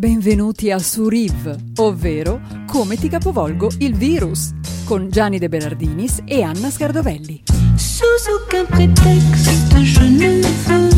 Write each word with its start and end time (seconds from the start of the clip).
Benvenuti 0.00 0.70
a 0.70 0.78
Suriv, 0.78 1.54
ovvero 1.76 2.40
Come 2.66 2.96
ti 2.96 3.06
capovolgo 3.06 3.68
il 3.80 3.94
virus, 3.94 4.52
con 4.86 5.10
Gianni 5.10 5.38
De 5.38 5.50
Berardinis 5.50 6.22
e 6.24 6.40
Anna 6.40 6.70
Scardovelli. 6.70 7.42
Sous 7.76 8.26
aucun 8.32 8.64
prétexte, 8.64 9.50
je 9.82 10.00
ne 10.00 10.40
veux 10.40 10.88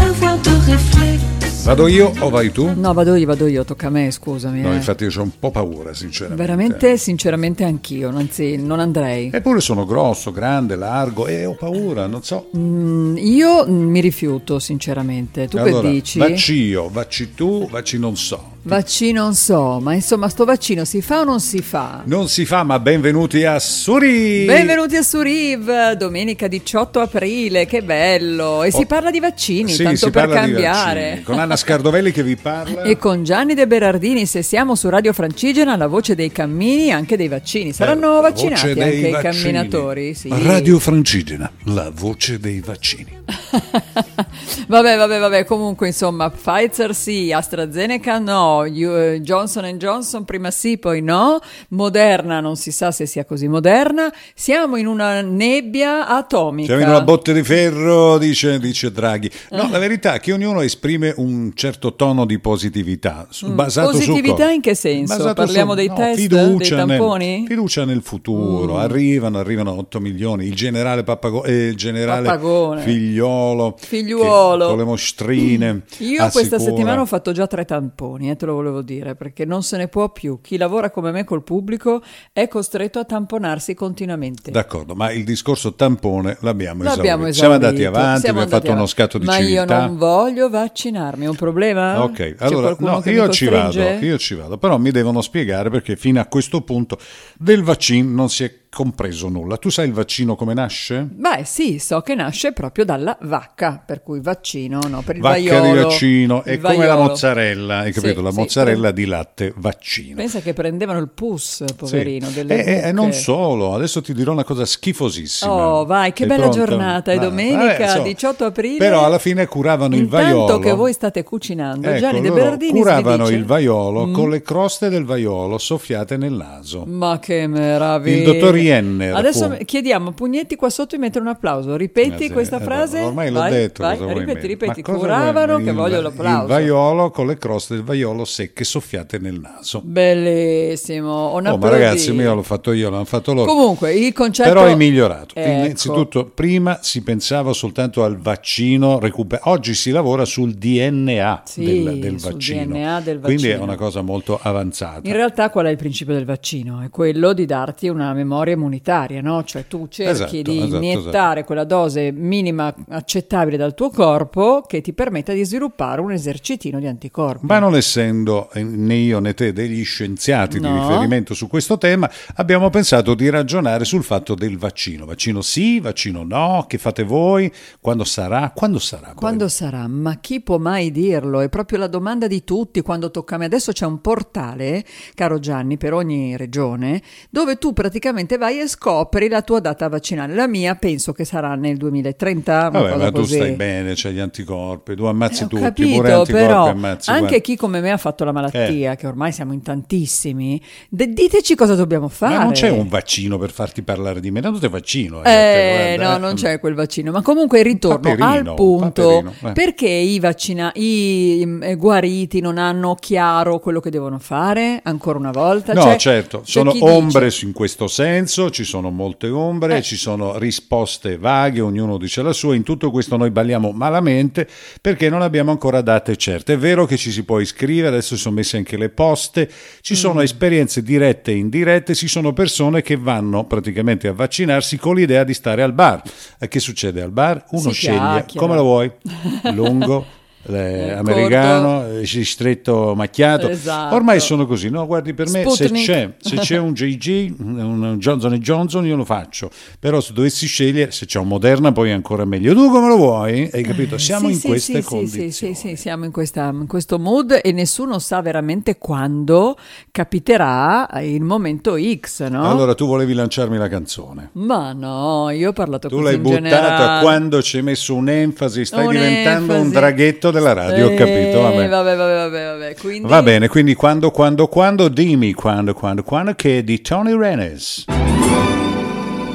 avoir 0.00 0.36
de 0.40 0.50
réflexe. 0.66 1.29
Vado 1.62 1.86
io 1.88 2.10
o 2.20 2.30
vai 2.30 2.50
tu? 2.50 2.72
No, 2.74 2.92
vado 2.94 3.14
io, 3.14 3.26
vado 3.26 3.46
io, 3.46 3.64
tocca 3.64 3.88
a 3.88 3.90
me, 3.90 4.10
scusami. 4.10 4.62
No, 4.62 4.72
eh. 4.72 4.76
infatti 4.76 5.04
io 5.04 5.10
ho 5.16 5.22
un 5.22 5.38
po' 5.38 5.50
paura, 5.50 5.92
sinceramente. 5.94 6.42
Veramente, 6.42 6.96
sinceramente 6.96 7.64
anch'io, 7.64 8.08
anzi 8.08 8.56
non 8.56 8.80
andrei. 8.80 9.30
Eppure 9.32 9.60
sono 9.60 9.84
grosso, 9.84 10.32
grande, 10.32 10.74
largo 10.74 11.26
e 11.26 11.44
ho 11.44 11.54
paura, 11.54 12.06
non 12.06 12.22
so. 12.24 12.48
Mm, 12.56 13.16
io 13.18 13.66
mi 13.68 14.00
rifiuto, 14.00 14.58
sinceramente. 14.58 15.46
Tu 15.48 15.58
allora, 15.58 15.82
che 15.82 15.90
dici? 15.90 16.18
Vacci 16.18 16.54
io, 16.54 16.88
vacci 16.90 17.34
tu, 17.34 17.68
vacci 17.68 17.98
non 17.98 18.16
so. 18.16 18.58
Vaccino 18.62 19.22
non 19.22 19.32
so, 19.34 19.80
ma 19.80 19.94
insomma 19.94 20.28
sto 20.28 20.44
vaccino 20.44 20.84
si 20.84 21.00
fa 21.00 21.20
o 21.20 21.24
non 21.24 21.40
si 21.40 21.62
fa? 21.62 22.02
Non 22.04 22.28
si 22.28 22.44
fa, 22.44 22.62
ma 22.62 22.78
benvenuti 22.78 23.42
a 23.44 23.58
Suri! 23.58 24.44
Benvenuti 24.44 24.96
a 24.96 25.02
Suriv, 25.02 25.92
domenica 25.92 26.46
18 26.46 27.00
aprile, 27.00 27.64
che 27.64 27.82
bello! 27.82 28.62
E 28.62 28.70
si 28.70 28.84
parla 28.84 29.10
di 29.10 29.18
vaccini, 29.18 29.72
Oh. 29.72 29.74
Sì, 29.74 29.82
tanto 29.82 30.10
per 30.10 30.28
cambiare. 30.28 31.02
vaccini. 31.02 31.22
Con 31.22 31.38
Anna 31.38 31.49
Scardovelli 31.56 32.12
che 32.12 32.22
vi 32.22 32.36
parla. 32.36 32.82
E 32.82 32.96
con 32.96 33.24
Gianni 33.24 33.54
De 33.54 33.66
Berardini, 33.66 34.26
se 34.26 34.42
siamo 34.42 34.74
su 34.74 34.88
Radio 34.88 35.12
Francigena, 35.12 35.76
la 35.76 35.86
voce 35.86 36.14
dei 36.14 36.30
cammini, 36.32 36.90
anche 36.92 37.16
dei 37.16 37.28
vaccini. 37.28 37.72
Saranno 37.72 38.18
Eh, 38.18 38.22
vaccinati 38.22 38.66
anche 38.68 38.74
dei 38.74 39.08
i 39.08 39.10
vaccini. 39.10 39.32
camminatori? 39.42 40.14
Sì. 40.14 40.28
Radio 40.30 40.78
Francigena, 40.78 41.50
la 41.64 41.90
voce 41.94 42.38
dei 42.38 42.60
vaccini. 42.60 43.18
vabbè, 44.66 44.96
vabbè, 44.96 45.18
vabbè, 45.18 45.44
comunque 45.44 45.88
insomma, 45.88 46.30
Pfizer 46.30 46.94
sì, 46.94 47.32
AstraZeneca 47.32 48.18
no, 48.18 48.64
eh, 48.64 49.20
Johnson 49.22 49.64
Johnson 49.78 50.24
prima 50.24 50.50
sì, 50.50 50.78
poi 50.78 51.00
no, 51.02 51.38
Moderna 51.68 52.40
non 52.40 52.56
si 52.56 52.70
sa 52.72 52.90
se 52.90 53.06
sia 53.06 53.24
così 53.24 53.48
moderna, 53.48 54.12
siamo 54.34 54.76
in 54.76 54.86
una 54.86 55.20
nebbia 55.20 56.06
atomica. 56.06 56.66
Siamo 56.68 56.82
in 56.82 56.88
una 56.88 57.02
botte 57.02 57.32
di 57.32 57.42
ferro, 57.42 58.18
dice, 58.18 58.58
dice 58.58 58.90
Draghi. 58.90 59.30
No, 59.50 59.68
la 59.70 59.78
verità 59.78 60.14
è 60.14 60.20
che 60.20 60.32
ognuno 60.32 60.60
esprime 60.60 61.12
un 61.16 61.39
certo 61.54 61.94
tono 61.94 62.24
di 62.24 62.38
positività, 62.38 63.26
su- 63.30 63.52
basato 63.52 63.90
su 63.90 63.96
Mm. 63.96 63.98
Positività 64.00 64.34
cosa? 64.36 64.50
in 64.52 64.60
che 64.60 64.74
senso? 64.74 65.16
Basato 65.16 65.34
Parliamo 65.44 65.74
dei 65.74 65.92
test, 65.92 66.20
fiducia 66.20 66.76
dei 66.76 66.86
nel- 66.86 66.96
tamponi? 66.98 67.40
Mm. 67.40 67.46
fiducia 67.46 67.84
nel 67.84 68.02
futuro, 68.02 68.78
arrivano, 68.78 69.38
arrivano 69.38 69.72
8 69.76 70.00
milioni. 70.00 70.46
Il 70.46 70.54
generale, 70.54 71.02
Pappago- 71.04 71.44
eh, 71.44 71.68
il 71.68 71.76
generale 71.76 72.26
Pappagone. 72.26 72.82
figliolo, 72.82 73.74
Figliuolo. 73.78 74.68
con 74.68 74.78
le 74.78 74.84
mostrine. 74.84 75.82
Io 75.98 76.16
questa 76.30 76.56
assicura- 76.56 76.58
settimana 76.58 77.00
ho 77.00 77.06
fatto 77.06 77.32
già 77.32 77.46
tre 77.46 77.64
tamponi, 77.64 78.30
eh, 78.30 78.36
te 78.36 78.46
lo 78.46 78.54
volevo 78.54 78.82
dire, 78.82 79.14
perché 79.14 79.44
non 79.44 79.62
se 79.62 79.76
ne 79.76 79.88
può 79.88 80.10
più. 80.10 80.40
Chi 80.40 80.56
lavora 80.56 80.90
come 80.90 81.10
me 81.10 81.24
col 81.24 81.42
pubblico 81.42 82.02
è 82.32 82.48
costretto 82.48 82.98
a 82.98 83.04
tamponarsi 83.04 83.74
continuamente. 83.74 84.50
D'accordo, 84.50 84.94
ma 84.94 85.10
il 85.12 85.24
discorso 85.24 85.74
tampone 85.74 86.36
l'abbiamo, 86.40 86.82
L'abbiamo 86.82 87.26
esaurito. 87.26 87.32
Siamo 87.38 87.54
andati 87.54 87.74
esaurito, 87.80 87.98
avanti, 87.98 88.20
siamo 88.20 88.40
abbiamo 88.40 88.40
fatto 88.40 88.54
andati 88.54 88.66
uno 88.66 88.74
avanti. 88.74 88.90
scatto 88.92 89.18
di 89.18 89.24
Ma 89.26 89.32
civiltà. 89.36 89.74
io 89.80 89.86
non 89.86 89.96
voglio 89.96 90.48
vaccinarmi, 90.50 91.26
un 91.30 91.36
problema? 91.36 92.02
Ok, 92.02 92.36
allora 92.38 92.76
no, 92.78 93.02
io 93.04 93.28
ci 93.28 93.46
vado, 93.46 93.80
io 93.80 94.18
ci 94.18 94.34
vado, 94.34 94.58
però 94.58 94.78
mi 94.78 94.90
devono 94.90 95.20
spiegare 95.20 95.70
perché 95.70 95.96
fino 95.96 96.20
a 96.20 96.26
questo 96.26 96.60
punto 96.62 96.98
del 97.38 97.62
vaccino 97.62 98.10
non 98.10 98.28
si 98.28 98.44
è 98.44 98.59
compreso 98.70 99.28
nulla. 99.28 99.56
Tu 99.56 99.68
sai 99.68 99.88
il 99.88 99.92
vaccino 99.92 100.36
come 100.36 100.54
nasce? 100.54 101.06
Beh, 101.10 101.42
sì, 101.44 101.78
so 101.80 102.00
che 102.02 102.14
nasce 102.14 102.52
proprio 102.52 102.84
dalla 102.84 103.16
vacca, 103.22 103.82
per 103.84 104.02
cui 104.02 104.20
vaccino, 104.20 104.78
no, 104.88 105.02
per 105.02 105.16
il 105.16 105.22
Vacca 105.22 105.34
vaiolo. 105.60 105.72
di 105.72 105.82
vaccino, 105.82 106.44
è 106.44 106.58
come 106.58 106.86
la 106.86 106.96
mozzarella, 106.96 107.78
hai 107.80 107.92
Sì, 107.92 108.00
capito? 108.00 108.22
la 108.22 108.30
sì, 108.30 108.38
mozzarella 108.38 108.90
di 108.92 109.04
latte 109.06 109.52
vaccino. 109.56 110.14
Pensa 110.16 110.40
che 110.40 110.52
prendevano 110.52 111.00
il 111.00 111.08
pus, 111.08 111.64
Sì. 111.64 111.74
poverino, 111.74 112.28
E, 112.28 112.32
delle 112.32 112.64
e- 112.64 112.88
e 112.88 112.92
non 112.92 113.12
solo, 113.12 113.74
adesso 113.74 114.00
ti 114.02 114.14
dirò 114.14 114.30
una 114.32 114.44
cosa 114.44 114.64
schifosissima. 114.64 115.52
Oh, 115.52 115.84
vai, 115.84 116.12
che 116.12 116.26
Sei 116.26 116.28
bella 116.28 116.48
pronta? 116.48 116.58
giornata, 116.66 117.12
è 117.12 117.16
Ah, 117.16 117.20
domenica, 117.20 117.86
vabbè, 117.86 117.88
so. 117.88 118.02
18 118.02 118.44
aprile. 118.44 118.78
Però 118.78 119.04
alla 119.04 119.18
fine 119.18 119.46
curavano 119.46 119.94
il 119.96 120.02
Intanto 120.02 120.26
vaiolo. 120.28 120.58
che 120.60 120.72
voi 120.72 120.92
state 120.92 121.22
cucinando, 121.24 121.88
Ecco, 121.88 121.98
Gianni 121.98 122.20
De 122.20 122.28
loro 122.28 122.40
Berardini 122.40 122.78
curavano 122.80 123.28
il 123.28 123.44
vaiolo 123.44 124.10
con 124.12 124.30
le 124.30 124.42
croste 124.42 124.88
del 124.88 125.04
vaiolo 125.04 125.58
soffiate 125.58 126.16
nel 126.16 126.32
naso. 126.34 126.84
Ma 126.86 127.18
che 127.18 127.46
meraviglia! 127.48 128.16
Il 128.16 128.22
dottor 128.24 128.58
Jenner 128.60 129.14
Adesso 129.14 129.50
fu- 129.50 129.64
chiediamo 129.64 130.10
a 130.10 130.12
Pugnetti 130.12 130.56
qua 130.56 130.70
sotto 130.70 130.96
di 130.96 131.00
mettere 131.02 131.20
un 131.24 131.30
applauso. 131.30 131.76
Ripeti 131.76 132.24
Eh 132.26 132.30
questa 132.32 132.58
eh, 132.58 132.62
frase? 132.64 133.00
Ormai 133.00 133.30
l'ho 133.30 133.38
Vai, 133.40 133.50
detto. 133.52 133.82
vai, 133.82 133.98
ripeti, 134.14 134.46
ripeti. 134.46 134.82
Cosa 134.82 134.98
Curavano 134.98 135.56
che 135.58 135.70
Il 135.70 135.74
voglio 135.74 136.00
l'applauso. 136.00 136.42
Il 136.42 136.48
vaiolo 136.48 137.10
con 137.10 137.26
le 137.26 137.36
croste 137.38 137.74
del 137.74 137.84
vaiolo 137.84 138.24
secche 138.24 138.64
soffiate 138.64 139.18
nel 139.18 139.38
naso. 139.40 139.80
Bellissimo. 139.84 141.34
Un 141.34 141.46
Oh, 141.46 141.56
ma 141.56 141.68
ragazzi, 141.68 142.12
io 142.12 142.34
l'ho 142.34 142.42
fatto 142.42 142.72
io, 142.72 142.90
l'hanno 142.90 143.04
fatto 143.04 143.32
loro. 143.32 143.50
Comunque, 143.52 143.92
il 143.94 144.12
concetto 144.12 144.48
Però 144.48 144.64
è 144.66 144.74
migliorato. 144.74 145.34
Ecco. 145.34 145.48
Innanzitutto, 145.50 146.26
prima 146.26 146.78
si 146.82 147.02
pensava 147.02 147.52
soltanto 147.52 148.04
al 148.04 148.18
vaccino, 148.18 148.98
recuper- 148.98 149.40
oggi 149.44 149.74
si 149.74 149.90
lavora 149.90 150.24
sul 150.24 150.52
DNA 150.54 151.42
Sì, 151.44 151.64
del, 151.82 151.98
del 151.98 152.20
sul 152.20 152.32
vaccino. 152.32 152.64
DNA 152.74 153.00
del 153.00 153.18
Quindi 153.20 153.46
è 153.46 153.48
vaccino. 153.48 153.64
una 153.64 153.76
cosa 153.76 154.02
molto 154.02 154.38
avanzata. 154.40 155.00
In 155.08 155.14
realtà 155.14 155.50
qual 155.50 155.66
è 155.66 155.70
il 155.70 155.76
principio 155.76 156.14
del 156.14 156.24
vaccino? 156.24 156.80
È 156.82 156.90
quello 156.90 157.32
di 157.32 157.46
darti 157.46 157.88
una 157.88 158.12
memoria 158.12 158.49
immunitaria, 158.52 159.20
no? 159.20 159.44
Cioè 159.44 159.66
tu 159.66 159.86
cerchi 159.88 160.10
Esatto, 160.10 160.42
di 160.42 160.58
esatto, 160.58 160.76
iniettare 160.76 161.44
quella 161.44 161.64
dose 161.64 162.10
minima 162.12 162.74
accettabile 162.88 163.56
dal 163.56 163.74
tuo 163.74 163.90
corpo 163.90 164.62
che 164.66 164.80
ti 164.80 164.92
permetta 164.92 165.32
di 165.32 165.44
sviluppare 165.44 166.00
un 166.00 166.12
esercitino 166.12 166.78
di 166.78 166.86
anticorpi. 166.86 167.46
Ma 167.46 167.58
non 167.58 167.76
essendo 167.76 168.48
né 168.54 168.94
io 168.94 169.18
né 169.20 169.34
te 169.34 169.52
degli 169.52 169.84
scienziati 169.84 170.58
di 170.58 170.68
No. 170.68 170.88
riferimento 170.88 171.34
su 171.34 171.48
questo 171.48 171.78
tema, 171.78 172.10
abbiamo 172.36 172.70
pensato 172.70 173.14
di 173.14 173.28
ragionare 173.28 173.84
sul 173.84 174.02
fatto 174.04 174.34
del 174.34 174.58
vaccino. 174.58 175.04
Vaccino 175.04 175.40
sì, 175.40 175.80
vaccino 175.80 176.22
no, 176.24 176.64
che 176.68 176.78
fate 176.78 177.02
voi, 177.02 177.50
quando 177.80 178.04
sarà, 178.04 178.52
quando 178.54 178.78
sarà. 178.78 179.06
poi? 179.08 179.14
Quando 179.14 179.48
sarà? 179.48 179.86
Ma 179.88 180.16
chi 180.20 180.40
può 180.40 180.58
mai 180.58 180.90
dirlo? 180.90 181.40
È 181.40 181.48
proprio 181.48 181.78
la 181.78 181.86
domanda 181.86 182.26
di 182.26 182.44
tutti 182.44 182.80
quando 182.82 183.10
tocca 183.10 183.34
a 183.34 183.38
me. 183.38 183.44
Adesso 183.46 183.72
c'è 183.72 183.86
un 183.86 184.00
portale, 184.00 184.84
caro 185.14 185.38
Gianni, 185.38 185.76
per 185.76 185.92
ogni 185.92 186.36
regione, 186.36 187.02
dove 187.30 187.56
tu 187.56 187.72
praticamente 187.72 188.36
vai 188.40 188.58
e 188.58 188.66
scopri 188.66 189.28
la 189.28 189.42
tua 189.42 189.60
data 189.60 189.88
vaccinale. 189.88 190.34
La 190.34 190.48
mia 190.48 190.74
penso 190.74 191.12
che 191.12 191.24
sarà 191.24 191.54
nel 191.54 191.76
2030, 191.76 192.68
una 192.70 192.80
Vabbè, 192.80 192.96
ma 192.96 193.06
tu 193.12 193.20
così. 193.20 193.34
stai 193.36 193.52
bene, 193.52 193.92
c'hai 193.94 194.14
gli 194.14 194.18
anticorpi, 194.18 194.96
tu 194.96 195.04
ammazzi 195.04 195.44
Eh, 195.44 195.46
tutti, 195.46 195.62
capito, 195.62 195.88
pure 196.00 196.12
anticorpi 196.12 196.32
però 196.32 196.66
ammazzi. 196.68 197.10
anche 197.10 197.20
guarda. 197.20 197.36
Eh. 197.36 197.40
chi 197.42 197.56
come 197.56 197.80
me 197.80 197.90
ha 197.92 197.96
fatto 197.98 198.24
la 198.24 198.32
malattia, 198.32 198.96
che 198.96 199.06
ormai 199.06 199.30
siamo 199.30 199.52
in 199.52 199.62
tantissimi, 199.62 200.60
de- 200.88 201.12
diteci 201.12 201.54
cosa 201.54 201.74
dobbiamo 201.74 202.08
fare. 202.08 202.36
Ma 202.36 202.42
non 202.44 202.52
c'è 202.52 202.70
un 202.70 202.88
vaccino 202.88 203.38
per 203.38 203.50
farti 203.52 203.82
parlare 203.82 204.20
di 204.20 204.30
me, 204.30 204.40
tanto 204.40 204.58
te 204.58 204.68
vaccino. 204.68 205.22
Eh, 205.22 205.94
guarda, 205.96 206.10
no, 206.10 206.16
eh. 206.16 206.18
non 206.18 206.34
c'è 206.34 206.58
quel 206.58 206.74
vaccino, 206.74 207.10
ma 207.12 207.22
comunque 207.22 207.62
ritorno 207.62 207.98
Paperino, 207.98 208.50
al 208.50 208.54
punto. 208.56 209.02
paperino, 209.22 209.34
eh. 209.50 209.52
Perché 209.52 209.88
i 209.88 210.18
vaccina- 210.18 210.72
i 210.74 211.42
mm, 211.46 211.72
guariti 211.74 212.40
non 212.40 212.56
hanno 212.58 212.94
chiaro 212.94 213.58
quello 213.58 213.80
che 213.80 213.90
devono 213.90 214.18
fare 214.18 214.80
ancora 214.82 215.18
una 215.18 215.30
volta? 215.30 215.72
No, 215.74 215.82
Cioè, 215.82 215.96
certo, 215.98 216.40
sono 216.44 216.72
ombre 216.80 217.26
dice- 217.26 217.44
in 217.46 217.52
questo 217.52 217.86
senso, 217.86 218.29
ci 218.50 218.64
sono 218.64 218.90
molte 218.90 219.28
ombre, 219.28 219.78
Eh. 219.78 219.82
ci 219.82 219.96
sono 219.96 220.38
risposte 220.38 221.16
vaghe, 221.18 221.60
ognuno 221.60 221.98
dice 221.98 222.22
la 222.22 222.32
sua, 222.32 222.54
in 222.54 222.62
tutto 222.62 222.90
questo 222.90 223.16
noi 223.16 223.30
balliamo 223.30 223.72
malamente 223.72 224.46
perché 224.80 225.08
non 225.08 225.22
abbiamo 225.22 225.50
ancora 225.50 225.80
date 225.80 226.16
certe. 226.16 226.52
È 226.54 226.58
vero 226.58 226.86
che 226.86 226.96
ci 226.96 227.10
si 227.10 227.24
può 227.24 227.40
iscrivere, 227.40 227.88
adesso 227.88 228.16
sono 228.16 228.36
messe 228.36 228.56
anche 228.56 228.76
le 228.76 228.88
poste, 228.90 229.50
ci 229.80 229.92
Mm. 229.94 229.96
sono 229.96 230.20
esperienze 230.20 230.82
dirette 230.82 231.30
e 231.32 231.36
indirette, 231.36 231.94
ci 231.94 232.08
sono 232.08 232.32
persone 232.32 232.82
che 232.82 232.96
vanno 232.96 233.44
praticamente 233.44 234.08
a 234.08 234.12
vaccinarsi 234.12 234.76
con 234.78 234.94
l'idea 234.94 235.24
di 235.24 235.34
stare 235.34 235.62
al 235.62 235.72
bar. 235.72 236.02
E 236.38 236.48
che 236.48 236.60
succede 236.60 237.02
al 237.02 237.10
bar? 237.10 237.44
Uno 237.50 237.70
Si 237.70 237.72
sceglie 237.74 237.98
chiacchiera. 237.98 238.40
come 238.46 238.54
lo 238.54 238.62
vuoi, 238.62 238.90
lungo. 239.54 240.06
Eh, 240.42 240.52
Eh, 240.52 240.90
americano, 240.92 241.86
eh, 241.86 242.06
stretto 242.24 242.94
macchiato, 242.96 243.48
Esatto. 243.48 243.94
ormai 243.94 244.20
sono 244.20 244.46
così. 244.46 244.70
No, 244.70 244.86
guardi, 244.86 245.12
per 245.14 245.28
me 245.28 245.48
se 245.50 245.70
c'è, 245.70 246.14
se 246.18 246.36
c'è 246.36 246.58
un 246.58 246.72
JG, 246.72 247.34
un 247.38 247.96
Johnson 247.98 248.34
Johnson, 248.38 248.86
io 248.86 248.96
lo 248.96 249.04
faccio. 249.04 249.50
Però 249.78 250.00
se 250.00 250.12
dovessi 250.12 250.46
scegliere, 250.46 250.90
se 250.92 251.06
c'è 251.06 251.18
un 251.18 251.28
Moderna, 251.28 251.72
poi 251.72 251.90
è 251.90 251.92
ancora 251.92 252.24
meglio. 252.24 252.54
Tu 252.54 252.70
come 252.70 252.88
lo 252.88 252.96
vuoi? 252.96 253.48
Hai 253.52 253.62
capito? 253.62 253.98
Siamo 253.98 254.26
Sì, 254.28 254.32
in 254.34 254.38
sì, 254.40 254.46
queste 254.46 254.82
sì, 254.82 254.88
condizioni. 254.88 255.30
Sì, 255.32 255.54
sì, 255.54 255.68
sì, 255.68 255.76
siamo 255.76 256.04
in, 256.06 256.10
questa- 256.10 256.48
in 256.52 256.66
questo 256.66 256.98
mood 256.98 257.38
e 257.42 257.52
nessuno 257.52 257.98
sa 257.98 258.20
veramente 258.22 258.78
quando 258.78 259.56
capiterà 259.90 260.88
il 261.02 261.22
momento 261.22 261.76
X, 261.78 262.26
no? 262.28 262.48
Allora 262.48 262.74
tu 262.74 262.86
volevi 262.86 263.12
lanciarmi 263.12 263.56
la 263.58 263.68
canzone. 263.68 264.30
Ma 264.32 264.72
no, 264.72 265.30
io 265.30 265.50
ho 265.50 265.52
parlato 265.52 265.88
Tu 265.88 265.94
così 265.96 266.06
l'hai 266.06 266.14
in 266.16 266.22
buttata 266.22 266.46
generale. 266.46 267.00
quando 267.02 267.42
ci 267.42 267.58
hai 267.58 267.62
messo 267.62 267.94
un'enfasi, 267.94 268.64
stai 268.64 268.86
Un'enfasi. 268.86 269.08
diventando 269.08 269.54
un 269.60 269.70
draghetto 269.70 270.29
della 270.30 270.52
radio, 270.52 270.86
ho 270.86 270.90
Eh, 270.90 270.94
capito? 270.94 271.42
Vabbè. 271.42 271.68
vabbè, 271.68 271.96
vabbè, 271.96 272.14
vabbè, 272.14 272.46
vabbè. 272.46 272.76
Quindi... 272.76 273.08
Va 273.08 273.22
bene, 273.22 273.48
quindi 273.48 273.74
quando, 273.74 274.10
quando, 274.10 274.46
quando, 274.48 274.88
dimmi 274.88 275.32
quando, 275.32 275.74
quando, 275.74 276.02
quando, 276.02 276.34
che 276.34 276.58
è 276.58 276.62
di 276.62 276.80
Tony 276.80 277.16
Renes. 277.16 277.84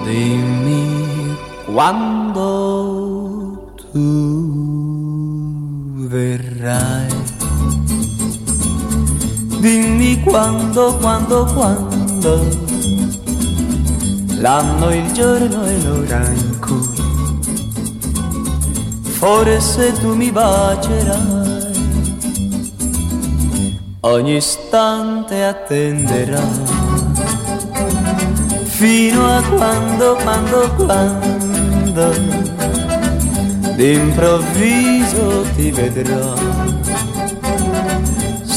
Dimmi 0.03 1.35
quando 1.65 3.73
tu 3.91 4.85
verrai 6.07 7.25
Dimmi 9.65 10.21
quando, 10.21 10.95
quando, 10.97 11.43
quando, 11.45 12.47
l'anno, 14.37 14.93
il 14.93 15.11
giorno 15.11 15.65
e 15.65 15.81
l'ora 15.81 16.29
in 16.29 16.59
cui 16.59 17.04
forse 19.17 19.93
tu 19.99 20.15
mi 20.15 20.31
bacerai, 20.31 21.73
ogni 24.01 24.35
istante 24.35 25.43
attenderai, 25.43 26.63
fino 28.63 29.25
a 29.25 29.41
quando, 29.41 30.15
quando, 30.23 30.73
quando, 30.75 32.13
d'improvviso 33.75 35.45
ti 35.55 35.71
vedrò 35.71 36.33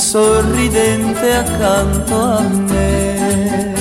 sorridente 0.08 1.34
accanto 1.34 2.14
a 2.14 2.40
me. 2.40 3.74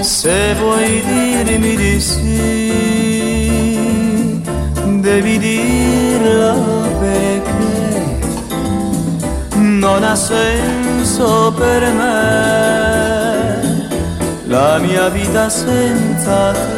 Se 0.00 0.54
vuoi 0.54 1.02
dirmi 1.04 1.76
di 1.76 2.00
sì, 2.00 3.19
devi 5.00 5.38
dirlo 5.38 6.54
perché 6.98 8.18
non 9.56 10.02
ha 10.04 10.14
senso 10.14 11.52
per 11.56 11.92
me. 11.92 13.68
La 14.46 14.78
mia 14.78 15.08
vita 15.08 15.48
senza 15.48 16.52
te. 16.52 16.68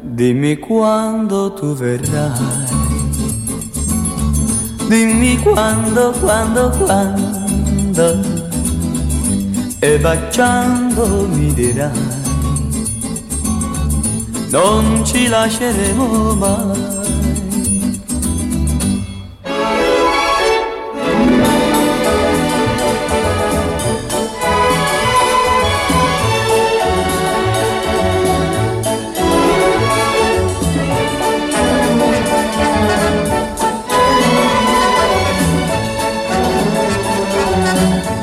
Dimmi 0.00 0.58
quando 0.58 1.52
tu 1.52 1.74
verrai. 1.74 2.72
Dimmi 4.88 5.38
quando, 5.40 6.12
quando, 6.20 6.70
quando. 6.70 8.42
E 9.80 9.98
baciando 9.98 11.28
mi 11.30 11.52
dirai 11.52 12.23
Non 14.54 15.04
ci 15.04 15.26
lasceremo 15.26 16.34
mai 16.34 16.92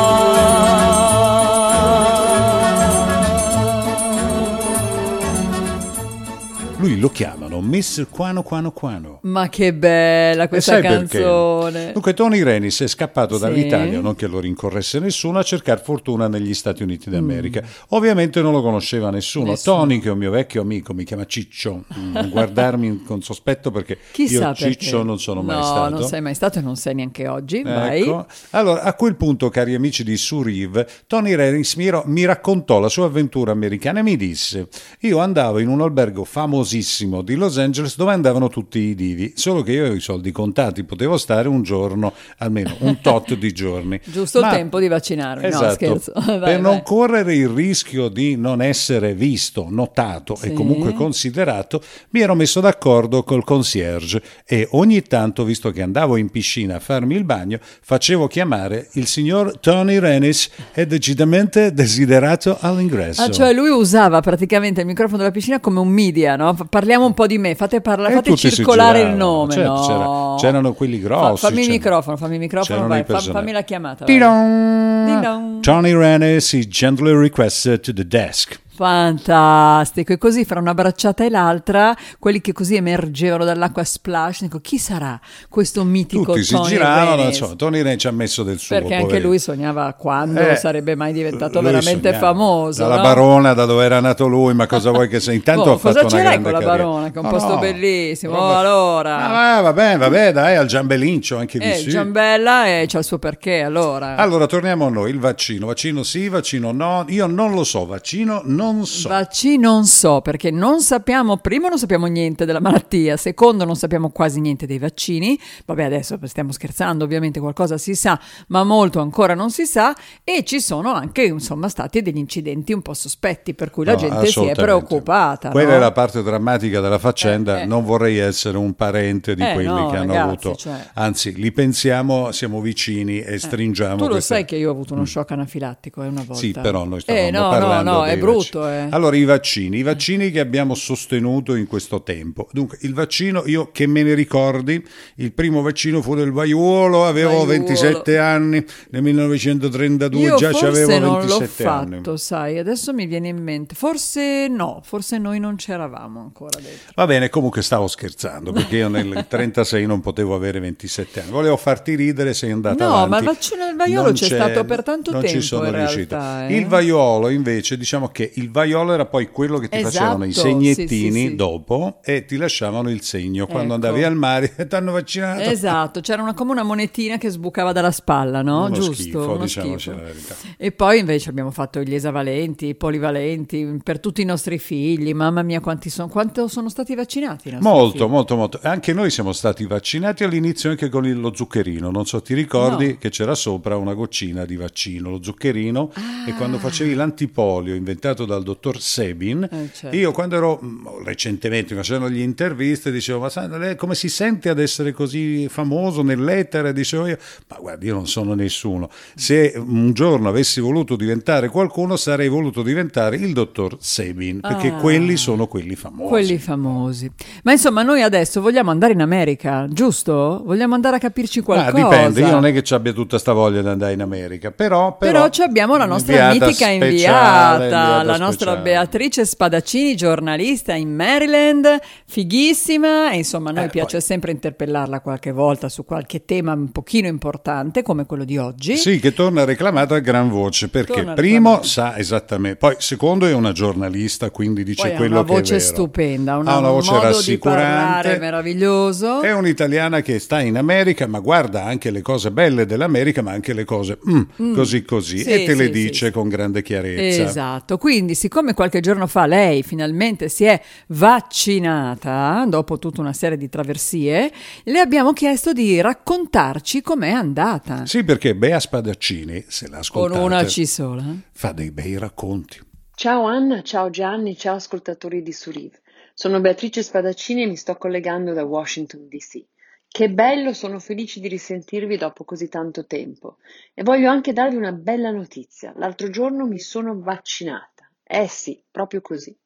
Lui 6.78 7.00
lo 7.00 7.10
chiamano 7.58 7.62
Miss 7.62 8.06
Quano 8.10 8.44
Quano 8.44 8.72
Quano. 8.72 9.20
Ma 9.24 9.50
che 9.50 9.74
bella 9.74 10.48
questa 10.48 10.74
sai 10.74 10.82
perché? 10.82 10.98
canzone. 11.20 11.92
Dunque 11.94 12.14
Tony 12.14 12.44
Renis 12.44 12.82
è 12.82 12.88
scappato 12.88 13.36
Sì. 13.36 13.42
dall'Italia, 13.42 14.00
non 14.00 14.16
che 14.16 14.28
lo 14.28 14.40
rincorresse 14.40 15.00
nessuno, 15.00 15.40
a 15.40 15.44
cercare 15.44 15.82
fortuna 15.84 16.28
negli 16.28 16.54
Stati 16.54 16.84
Uniti 16.84 17.10
d'America. 17.10 17.62
Mm. 17.64 17.68
Ovviamente 17.90 18.42
non 18.42 18.54
lo 18.54 18.62
conosceva 18.62 19.10
nessuno. 19.10 19.52
Nessuno. 19.52 19.76
Tony, 19.78 20.00
che 20.00 20.10
è 20.10 20.12
un 20.12 20.18
mio 20.18 20.32
vecchio 20.32 20.62
amico, 20.62 20.94
mi 20.94 21.04
chiama 21.04 21.26
Ciccio. 21.26 21.84
Mm, 21.98 22.12
Non 22.14 22.30
guardarmi 22.30 23.04
con 23.06 23.22
sospetto 23.22 23.72
perché 23.72 23.98
Chissà 24.12 24.50
io 24.50 24.54
Ciccio 24.56 24.90
perché. 24.98 25.06
non 25.06 25.20
sono 25.20 25.42
mai 25.42 25.58
no, 25.58 25.64
stato. 25.64 25.90
non 26.00 26.08
sei 26.08 26.22
mai 26.22 26.34
stato 26.36 26.60
e 26.60 26.62
non 26.62 26.76
sei 26.76 26.96
neanche 26.96 27.28
oggi. 27.28 27.62
Vai. 27.64 28.02
Ecco. 28.02 28.26
Allora, 28.52 28.84
a 28.84 28.94
quel 28.94 29.16
punto, 29.16 29.50
cari 29.50 29.74
amici 29.74 30.04
di 30.04 30.18
Surive, 30.18 30.88
Tony 31.08 31.36
Renis 31.36 31.76
mi, 31.76 31.90
ro- 31.90 32.04
mi 32.06 32.26
raccontò 32.26 32.80
la 32.80 32.90
sua 32.90 33.06
avventura 33.06 33.52
americana 33.52 34.00
e 34.00 34.04
mi 34.04 34.16
disse: 34.16 34.68
Io 35.02 35.20
andavo 35.20 35.60
in 35.60 35.68
un 35.68 35.82
albergo 35.82 36.24
famosissimo 36.24 37.22
di 37.22 37.36
Los 37.36 37.47
Angeles 37.56 37.96
dove 37.96 38.12
andavano 38.12 38.50
tutti 38.50 38.80
i 38.80 38.96
divi, 38.96 39.32
solo 39.36 39.62
che 39.64 39.72
io 39.72 39.82
avevo 39.82 39.96
i 39.96 40.02
soldi 40.02 40.32
contati, 40.32 40.84
potevo 40.84 41.18
stare 41.18 41.48
un 41.48 41.64
giorno, 41.64 42.14
almeno 42.40 42.76
un 42.80 43.00
tot 43.02 43.34
di 43.36 43.54
giorni. 43.54 44.00
Giusto 44.04 44.40
il 44.40 44.46
Ma- 44.46 44.52
tempo 44.52 44.80
di 44.80 44.88
vaccinarmi. 44.90 45.44
No, 45.44 45.48
Esatto. 45.48 45.74
scherzo. 45.74 46.12
Vai, 46.20 46.26
per 46.26 46.40
vai. 46.40 46.62
non 46.62 46.84
correre 46.84 47.36
il 47.36 47.48
rischio 47.48 48.10
di 48.10 48.36
non 48.36 48.62
essere 48.62 49.14
visto, 49.14 49.68
notato 49.70 50.36
Sì. 50.36 50.48
e 50.48 50.54
comunque 50.54 50.94
considerato, 50.94 51.82
mi 52.10 52.20
ero 52.22 52.36
messo 52.36 52.60
d'accordo 52.60 53.24
col 53.24 53.44
concierge 53.44 54.22
e 54.46 54.68
ogni 54.72 55.02
tanto, 55.04 55.44
visto 55.44 55.72
che 55.72 55.82
andavo 55.82 56.18
in 56.18 56.30
piscina 56.30 56.76
a 56.76 56.80
farmi 56.80 57.16
il 57.16 57.24
bagno, 57.24 57.60
facevo 57.62 58.28
chiamare 58.28 58.90
il 58.94 59.08
signor 59.08 59.58
Tony 59.60 60.00
Renis 60.00 60.50
e 60.74 60.86
decisamente 60.86 61.72
desiderato 61.74 62.58
all'ingresso. 62.60 63.22
Ah, 63.22 63.30
cioè 63.30 63.54
lui 63.54 63.70
usava 63.70 64.20
praticamente 64.22 64.82
il 64.82 64.88
microfono 64.88 65.18
della 65.18 65.32
piscina 65.32 65.60
come 65.60 65.80
un 65.80 65.88
media, 65.90 66.36
no? 66.36 66.56
Parliamo 66.70 67.06
un 67.06 67.14
po' 67.14 67.28
di 67.28 67.37
me, 67.38 67.56
fate, 67.56 67.82
parla- 67.82 68.10
fate 68.10 68.36
circolare 68.36 69.02
il 69.02 69.10
nome. 69.16 69.54
Certo, 69.54 69.72
no. 69.72 69.82
c'era- 69.88 70.36
c'erano 70.38 70.74
quelli 70.74 71.00
grossi, 71.00 71.42
Fa- 71.42 71.50
fammi 71.50 71.64
il 71.64 71.70
microfono, 71.70 72.18
fammi 72.18 72.34
il 72.36 72.40
microfono, 72.42 72.88
vai, 72.88 73.04
fa- 73.06 73.20
fammi 73.20 73.52
la 73.52 73.62
chiamata. 73.64 74.06
vai. 74.06 74.14
Tidong! 74.16 75.06
Ding-dong. 75.06 75.60
Tony 75.62 75.94
Renis 75.94 76.54
is 76.54 76.68
gently 76.68 77.14
requested 77.14 77.80
to 77.82 77.94
the 77.94 78.06
desk. 78.08 78.60
Fantastico, 78.78 80.14
e 80.14 80.18
così 80.20 80.46
fra 80.46 80.60
una 80.60 80.74
bracciata 80.76 81.24
e 81.26 81.30
l'altra, 81.30 81.96
quelli 82.20 82.42
che 82.42 82.54
così 82.54 82.76
emergevano 82.76 83.44
dall'acqua 83.44 83.84
splash, 83.84 84.42
dico 84.42 84.60
chi 84.60 84.78
sarà 84.78 85.20
questo 85.50 85.84
mitico 85.84 86.34
Tutti 86.34 86.44
si 86.44 86.54
Tony 86.54 86.68
giravano, 86.70 87.16
Renis? 87.16 87.38
insomma, 87.40 87.56
Tony 87.56 87.82
Renis 87.82 88.02
ci 88.02 88.08
ha 88.08 88.12
messo 88.12 88.44
del 88.44 88.60
suo. 88.60 88.76
Perché 88.78 88.94
anche 88.94 89.06
poverino. 89.06 89.30
lui 89.30 89.40
sognava 89.40 89.94
quando 89.94 90.40
Eh, 90.42 90.56
sarebbe 90.58 90.96
mai 90.96 91.12
diventato 91.14 91.62
veramente 91.62 92.12
sognava. 92.14 92.28
famoso. 92.28 92.82
Dalla 92.84 92.96
no? 92.98 93.02
Barona, 93.02 93.54
da 93.54 93.66
dove 93.66 93.84
era 93.84 94.00
nato 94.00 94.28
lui, 94.28 94.54
ma 94.54 94.68
cosa 94.68 94.92
vuoi 94.92 95.08
che 95.08 95.20
sia? 95.20 95.34
Intanto 95.34 95.64
Boh, 95.64 95.72
ha 95.74 95.78
fatto 95.78 96.06
una 96.06 96.22
grande 96.22 96.44
con 96.44 96.52
la 96.52 96.60
carriera. 96.60 96.84
Barona, 96.84 97.08
che 97.10 97.16
è 97.16 97.18
un 97.20 97.26
No, 97.26 97.32
posto 97.32 97.54
no, 97.54 97.60
bellissimo? 97.60 98.34
roba- 98.36 98.46
Oh, 98.48 98.58
allora. 98.60 99.56
Ah, 99.58 99.62
vabbè, 99.62 99.98
vabbè, 99.98 100.32
dai, 100.34 100.56
al 100.56 100.68
Giambelincio 100.68 101.38
anche 101.38 101.58
di 101.58 101.66
Eh, 101.72 101.76
sì. 101.76 101.90
Giambella 101.90 102.68
e 102.68 102.86
c'ha 102.88 103.00
il 103.00 103.04
suo 103.06 103.18
perché, 103.18 103.62
allora. 103.62 104.16
Allora, 104.18 104.46
torniamo 104.46 104.86
a 104.86 104.90
noi, 104.90 105.10
il 105.10 105.20
vaccino. 105.20 105.66
Vaccino 105.68 106.04
sì, 106.04 106.30
vaccino 106.30 106.72
no. 106.72 107.06
Io 107.08 107.26
non 107.28 107.54
lo 107.54 107.64
so, 107.64 107.86
vaccino 107.86 108.42
non 108.44 108.67
so. 108.86 109.10
Vaccino 109.10 109.72
non 109.72 109.86
so, 109.86 110.22
perché 110.22 110.50
non 110.52 110.82
sappiamo, 110.82 111.38
primo 111.38 111.68
non 111.68 111.78
sappiamo 111.78 112.06
niente 112.08 112.46
della 112.46 112.60
malattia, 112.60 113.18
secondo 113.18 113.66
non 113.66 113.76
sappiamo 113.76 114.10
quasi 114.10 114.40
niente 114.40 114.66
dei 114.66 114.80
vaccini, 114.80 115.38
vabbè 115.66 115.84
adesso 115.84 116.18
stiamo 116.24 116.52
scherzando, 116.52 117.04
ovviamente 117.04 117.40
qualcosa 117.40 117.78
si 117.78 117.96
sa, 117.96 118.20
ma 118.48 118.64
molto 118.64 119.00
ancora 119.02 119.34
non 119.34 119.52
si 119.52 119.66
sa 119.66 119.96
e 120.24 120.44
ci 120.46 120.60
sono 120.62 120.94
anche 120.94 121.24
insomma 121.24 121.68
stati 121.70 122.02
degli 122.02 122.18
incidenti 122.18 122.72
un 122.74 122.82
po' 122.82 122.94
sospetti, 122.94 123.54
per 123.54 123.70
cui 123.72 123.84
la 123.86 123.94
No, 123.94 123.98
gente 123.98 124.26
si 124.28 124.46
è 124.46 124.54
preoccupata. 124.54 125.50
Quella 125.50 125.72
no? 125.72 125.76
è 125.76 125.80
la 125.80 125.92
parte 125.92 126.24
drammatica 126.24 126.80
della 126.80 127.00
faccenda. 127.00 127.60
Eh, 127.60 127.62
eh. 127.64 127.66
Non 127.66 127.84
vorrei 127.84 128.18
essere 128.18 128.58
un 128.58 128.74
parente 128.74 129.36
di 129.36 129.42
Eh, 129.44 129.54
quelli 129.54 129.68
no, 129.68 129.90
che 129.90 129.98
hanno 129.98 130.14
ragazzi, 130.14 130.48
avuto. 130.48 130.56
cioè. 130.56 130.88
Anzi, 130.94 131.34
li 131.36 131.52
pensiamo, 131.52 132.32
siamo 132.32 132.62
vicini 132.62 133.20
e 133.20 133.38
stringiamo. 133.38 133.96
Tu 133.98 134.04
lo 134.04 134.10
queste- 134.12 134.34
sai 134.36 134.46
che 134.46 134.56
io 134.56 134.70
ho 134.70 134.72
avuto 134.72 134.94
uno 134.94 135.06
shock 135.06 135.32
anafilattico 135.32 136.04
eh, 136.04 136.08
una 136.08 136.24
volta. 136.26 136.42
Sì, 136.42 136.52
però 136.52 136.86
noi 136.86 137.02
stavamo 137.02 137.28
eh, 137.28 137.32
no, 137.32 137.50
parlando 137.50 137.92
no, 137.92 137.98
no, 137.98 138.06
è 138.06 138.18
brutto, 138.18 138.57
tutto, 138.58 138.70
eh. 138.70 138.88
Allora, 138.90 139.16
i 139.16 139.24
vaccini, 139.24 139.78
i 139.78 139.84
vaccini 139.84 140.32
che 140.32 140.40
abbiamo 140.40 140.74
sostenuto 140.76 141.56
in 141.56 141.68
questo 141.68 142.02
tempo. 142.04 142.48
Dunque, 142.52 142.78
il 142.82 142.94
vaccino, 142.94 143.44
io 143.46 143.70
che 143.72 143.88
me 143.88 144.04
ne 144.04 144.14
ricordi, 144.14 144.84
il 145.16 145.32
primo 145.34 145.62
vaccino 145.62 146.02
fu 146.02 146.16
del 146.16 146.32
vaiuolo, 146.32 147.06
avevo 147.06 147.30
Vaiuolo. 147.30 147.50
27 147.52 148.18
anni, 148.18 148.64
nel 148.90 149.02
1932 149.02 150.20
Io 150.22 150.36
già 150.36 150.52
forse 150.52 150.66
avevo 150.68 151.00
non 151.00 151.26
l'ho 151.26 151.38
27 151.40 151.64
fatto, 151.64 152.10
anni. 152.10 152.18
sai, 152.18 152.58
adesso 152.58 152.94
mi 152.94 153.06
viene 153.06 153.28
in 153.28 153.38
mente. 153.42 153.76
Forse 153.76 154.48
no, 154.48 154.82
forse 154.84 155.18
noi 155.18 155.40
non 155.40 155.56
c'eravamo 155.56 156.20
ancora 156.20 156.60
dentro. 156.60 156.92
Va 156.96 157.06
bene, 157.06 157.30
comunque 157.30 157.62
stavo 157.62 157.88
scherzando 157.88 158.52
perché 158.52 158.78
io 158.78 158.88
nel 158.88 159.26
36 159.28 159.86
non 159.86 160.02
potevo 160.02 160.36
avere 160.36 160.60
27 160.60 161.22
anni. 161.22 161.32
Volevo 161.32 161.58
farti 161.58 161.96
ridere, 161.96 162.34
sei 162.34 162.52
andata 162.52 162.84
No, 162.86 162.94
avanti. 162.94 163.10
ma 163.10 163.18
il 163.20 163.24
vaccino 163.26 163.66
del 163.66 163.76
vaiolo 163.76 164.04
Non 164.04 164.14
c'è 164.14 164.26
stato 164.26 164.64
per 164.66 164.84
tanto 164.84 165.12
non 165.12 165.22
tempo, 165.22 165.36
ci 165.40 165.46
sono 165.46 165.70
riuscito. 165.70 166.16
realtà, 166.16 166.48
eh. 166.48 166.56
Il 166.58 166.68
vaiolo 166.68 167.30
invece, 167.30 167.78
diciamo 167.78 168.08
che 168.10 168.32
il 168.36 168.47
vaiolo 168.50 168.94
era 168.94 169.06
poi 169.06 169.30
quello 169.32 169.58
che 169.60 169.70
ti 169.70 169.78
Esatto, 169.78 169.94
facevano 169.94 170.26
i 170.26 170.32
sì, 170.34 170.40
segnettini 170.40 171.12
sì, 171.12 171.28
sì. 171.30 171.36
dopo 171.36 172.00
e 172.04 172.26
ti 172.26 172.38
lasciavano 172.38 172.90
il 172.90 173.02
segno 173.02 173.46
quando 173.48 173.76
Ecco. 173.76 173.86
andavi 173.86 174.04
al 174.04 174.16
mare 174.16 174.54
e 174.56 174.68
ti 174.68 174.76
hanno 174.76 174.92
vaccinato. 174.92 175.42
Esatto, 175.42 176.00
c'era 176.02 176.22
una, 176.22 176.34
come 176.34 176.52
una 176.52 176.64
monetina 176.64 177.18
che 177.18 177.30
sbucava 177.30 177.72
dalla 177.72 177.92
spalla, 177.92 178.42
no? 178.42 178.66
Uno 178.66 178.70
Giusto, 178.76 178.94
schifo, 178.94 179.20
uno 179.32 179.38
diciamoci 179.44 179.80
schifo. 179.90 179.96
la 179.98 180.04
verità. 180.04 180.36
E 180.58 180.72
poi 180.72 181.00
invece 181.00 181.30
abbiamo 181.30 181.52
fatto 181.52 181.82
gli 181.82 181.94
esavalenti, 181.94 182.68
i 182.68 182.76
polivalenti 182.76 183.80
per 183.84 184.00
tutti 184.00 184.22
i 184.22 184.26
nostri 184.26 184.58
figli. 184.60 185.14
Mamma 185.14 185.42
mia, 185.44 185.60
quanti 185.60 185.90
sono, 185.90 186.08
quanto 186.08 186.48
sono 186.48 186.70
stati 186.70 186.96
vaccinati? 186.96 187.56
Molto, 187.60 187.98
figli? 188.00 188.10
molto, 188.10 188.36
molto. 188.36 188.60
Anche 188.64 188.94
noi 188.94 189.10
siamo 189.10 189.32
stati 189.32 189.66
vaccinati 189.66 190.24
all'inizio 190.24 190.70
anche 190.70 190.90
con 190.90 191.06
il- 191.06 191.20
lo 191.20 191.34
zuccherino. 191.34 191.90
Non 191.92 192.06
so, 192.06 192.22
ti 192.22 192.34
ricordi 192.34 192.88
No. 192.90 192.96
che 193.00 193.10
c'era 193.10 193.36
sopra 193.36 193.76
una 193.78 193.94
goccina 193.94 194.46
di 194.46 194.56
vaccino, 194.56 195.10
lo 195.10 195.24
zuccherino, 195.24 195.92
e 196.28 196.32
Ah. 196.32 196.36
quando 196.36 196.58
facevi 196.58 196.94
l'antipolio 196.94 197.76
inventato 197.76 198.26
dal 198.28 198.44
dottor 198.44 198.80
Sebin, 198.82 199.48
Eh, 199.52 199.70
certo. 199.74 199.96
io 199.96 200.12
quando 200.12 200.36
ero 200.36 200.58
mh, 200.62 201.04
recentemente 201.04 201.74
facendo 201.76 202.10
gli 202.10 202.20
interviste 202.20 202.92
dicevo, 202.92 203.20
ma 203.22 203.30
sa, 203.30 203.48
lei 203.58 203.76
come 203.76 203.96
si 203.96 204.10
sente 204.10 204.50
ad 204.50 204.60
essere 204.60 204.92
così 204.92 205.48
famoso 205.50 206.04
nell'etere? 206.04 206.74
Dicevo 206.74 207.08
io, 207.08 207.18
ma 207.48 207.58
guardi, 207.60 207.88
io 207.88 207.94
non 207.96 208.08
sono 208.08 208.34
nessuno. 208.34 208.90
Se 209.16 209.54
un 209.56 209.94
giorno 209.94 210.30
avessi 210.30 210.60
voluto 210.60 210.96
diventare 210.96 211.50
qualcuno, 211.50 211.96
sarei 211.96 212.28
voluto 212.28 212.62
diventare 212.62 213.16
il 213.16 213.34
dottor 213.34 213.78
Sebin, 213.80 214.42
perché 214.42 214.68
Ah. 214.68 214.74
quelli 214.74 215.16
sono 215.18 215.48
quelli 215.48 215.76
famosi. 215.76 216.10
Quelli 216.10 216.38
famosi. 216.38 217.12
Ma 217.44 217.54
insomma, 217.54 217.82
noi 217.84 218.02
adesso 218.02 218.42
vogliamo 218.42 218.70
andare 218.72 218.94
in 218.94 219.02
America, 219.02 219.66
giusto? 219.70 220.42
Vogliamo 220.46 220.76
andare 220.76 220.98
a 220.98 221.00
capirci 221.00 221.40
Ma 221.40 221.46
qualcosa. 221.46 221.84
dipende, 221.84 222.20
io 222.22 222.32
non 222.32 222.46
è 222.46 222.52
che 222.52 222.64
ci 222.64 222.74
abbia 222.74 222.92
tutta 222.94 223.18
sta 223.18 223.32
voglia 223.34 223.62
di 223.62 223.68
andare 223.68 223.94
in 223.94 224.02
America, 224.02 224.52
però... 224.52 224.98
Però, 224.98 225.30
ci 225.30 225.42
abbiamo 225.42 225.78
la 225.78 225.86
nostra 225.86 226.32
mitica 226.32 226.68
inviata, 226.68 227.64
inviata 227.64 228.04
la 228.04 228.17
nostra 228.18 228.52
speciale. 228.52 228.62
Beatrice 228.70 229.26
Spadaccini, 229.26 229.96
giornalista 229.96 230.74
in 230.74 230.94
Maryland, 230.94 231.80
fighissima. 232.06 233.12
E 233.12 233.18
insomma, 233.18 233.50
a 233.50 233.54
noi 233.54 233.66
Eh, 233.66 233.70
piace 233.70 233.98
poi- 233.98 234.02
sempre 234.02 234.32
interpellarla 234.32 235.00
qualche 235.02 235.32
volta 235.32 235.70
su 235.70 235.86
qualche 235.86 236.26
tema 236.26 236.54
un 236.54 236.72
pochino 236.72 237.08
importante, 237.08 237.82
come 237.82 238.06
quello 238.06 238.24
di 238.26 238.38
oggi. 238.38 238.76
Sì, 238.78 239.00
che 239.00 239.14
torna 239.14 239.44
reclamata 239.46 239.96
a 239.96 240.00
gran 240.00 240.30
voce, 240.30 240.68
perché 240.70 240.94
Torna 240.94 241.14
primo 241.14 241.36
reclamata. 241.62 241.68
sa 241.68 241.98
esattamente, 241.98 242.58
poi 242.58 242.76
secondo 242.80 243.26
è 243.26 243.34
una 243.34 243.52
giornalista, 243.52 244.30
quindi 244.32 244.64
dice 244.64 244.82
Poi 244.84 244.92
ha 244.94 244.96
quello 244.98 245.20
una 245.20 245.24
che 245.26 245.32
è 245.32 245.36
voce 245.36 245.54
vero. 245.58 245.66
stupenda, 245.66 246.38
una- 246.38 246.52
ha 246.52 246.58
una 246.58 246.68
un 246.70 246.74
voce 246.76 246.92
modo 246.92 247.22
di 247.22 247.38
parlare 247.38 247.66
rassicurante. 248.10 248.20
meraviglioso. 248.20 249.22
È 249.22 249.34
un'italiana 249.34 250.02
che 250.02 250.20
sta 250.20 250.42
in 250.42 250.58
America, 250.58 251.08
ma 251.08 251.20
guarda 251.20 251.64
anche 251.64 251.92
le 251.92 252.02
cose 252.02 252.32
belle 252.32 252.66
dell'America, 252.66 253.22
ma 253.22 253.32
anche 253.32 253.54
le 253.54 253.66
cose 253.66 253.98
mm, 254.10 254.54
così 254.54 254.84
così, 254.84 255.20
Sì, 255.20 255.30
e 255.30 255.44
te 255.46 255.54
le 255.56 255.66
sì, 255.66 255.72
dice 255.72 256.06
sì, 256.08 256.12
con 256.12 256.28
grande 256.30 256.62
chiarezza. 256.62 257.24
Esatto, 257.24 257.78
quindi 257.78 258.07
siccome 258.16 258.54
qualche 258.54 258.80
giorno 258.80 259.08
fa 259.08 259.26
lei 259.26 259.64
finalmente 259.64 260.30
si 260.30 260.46
è 260.46 260.62
vaccinata, 260.88 262.46
dopo 262.48 262.78
tutta 262.80 263.02
una 263.02 263.14
serie 263.14 263.38
di 263.38 263.50
traversie, 263.50 264.32
le 264.64 264.80
abbiamo 264.80 265.14
chiesto 265.14 265.54
di 265.54 265.80
raccontarci 265.82 266.82
com'è 266.82 267.12
andata. 267.12 267.86
Sì, 267.86 268.04
perché 268.04 268.36
Bea 268.36 268.60
Spadaccini, 268.60 269.46
se 269.48 269.66
Con 269.66 269.76
l'ascoltate, 269.76 270.20
una 270.24 270.44
C 270.44 270.66
sola. 270.68 271.04
fa 271.32 271.52
dei 271.52 271.72
bei 271.72 271.98
racconti. 271.98 272.60
Ciao 272.96 273.24
Anna, 273.26 273.62
ciao 273.62 273.90
Gianni, 273.90 274.36
ciao 274.36 274.56
ascoltatori 274.56 275.22
di 275.22 275.32
Suriv. 275.32 275.72
Sono 276.14 276.40
Beatrice 276.40 276.82
Spadaccini 276.82 277.44
e 277.44 277.48
mi 277.48 277.56
sto 277.56 277.76
collegando 277.76 278.34
da 278.34 278.44
Washington 278.44 279.08
DC. 279.08 279.44
Che 279.88 280.10
bello, 280.10 280.54
sono 280.54 280.80
felice 280.80 281.20
di 281.20 281.28
risentirvi 281.28 281.96
dopo 281.96 282.24
così 282.24 282.50
tanto 282.50 282.86
tempo. 282.86 283.38
E 283.74 283.84
voglio 283.84 284.10
anche 284.10 284.34
darvi 284.34 284.56
una 284.56 284.72
bella 284.72 285.12
notizia. 285.12 285.74
L'altro 285.78 286.10
giorno 286.10 286.46
mi 286.46 286.60
sono 286.60 287.00
vaccinata. 287.00 287.77
Eh 288.10 288.28
sì, 288.28 288.64
proprio 288.72 289.02
così. 289.02 289.38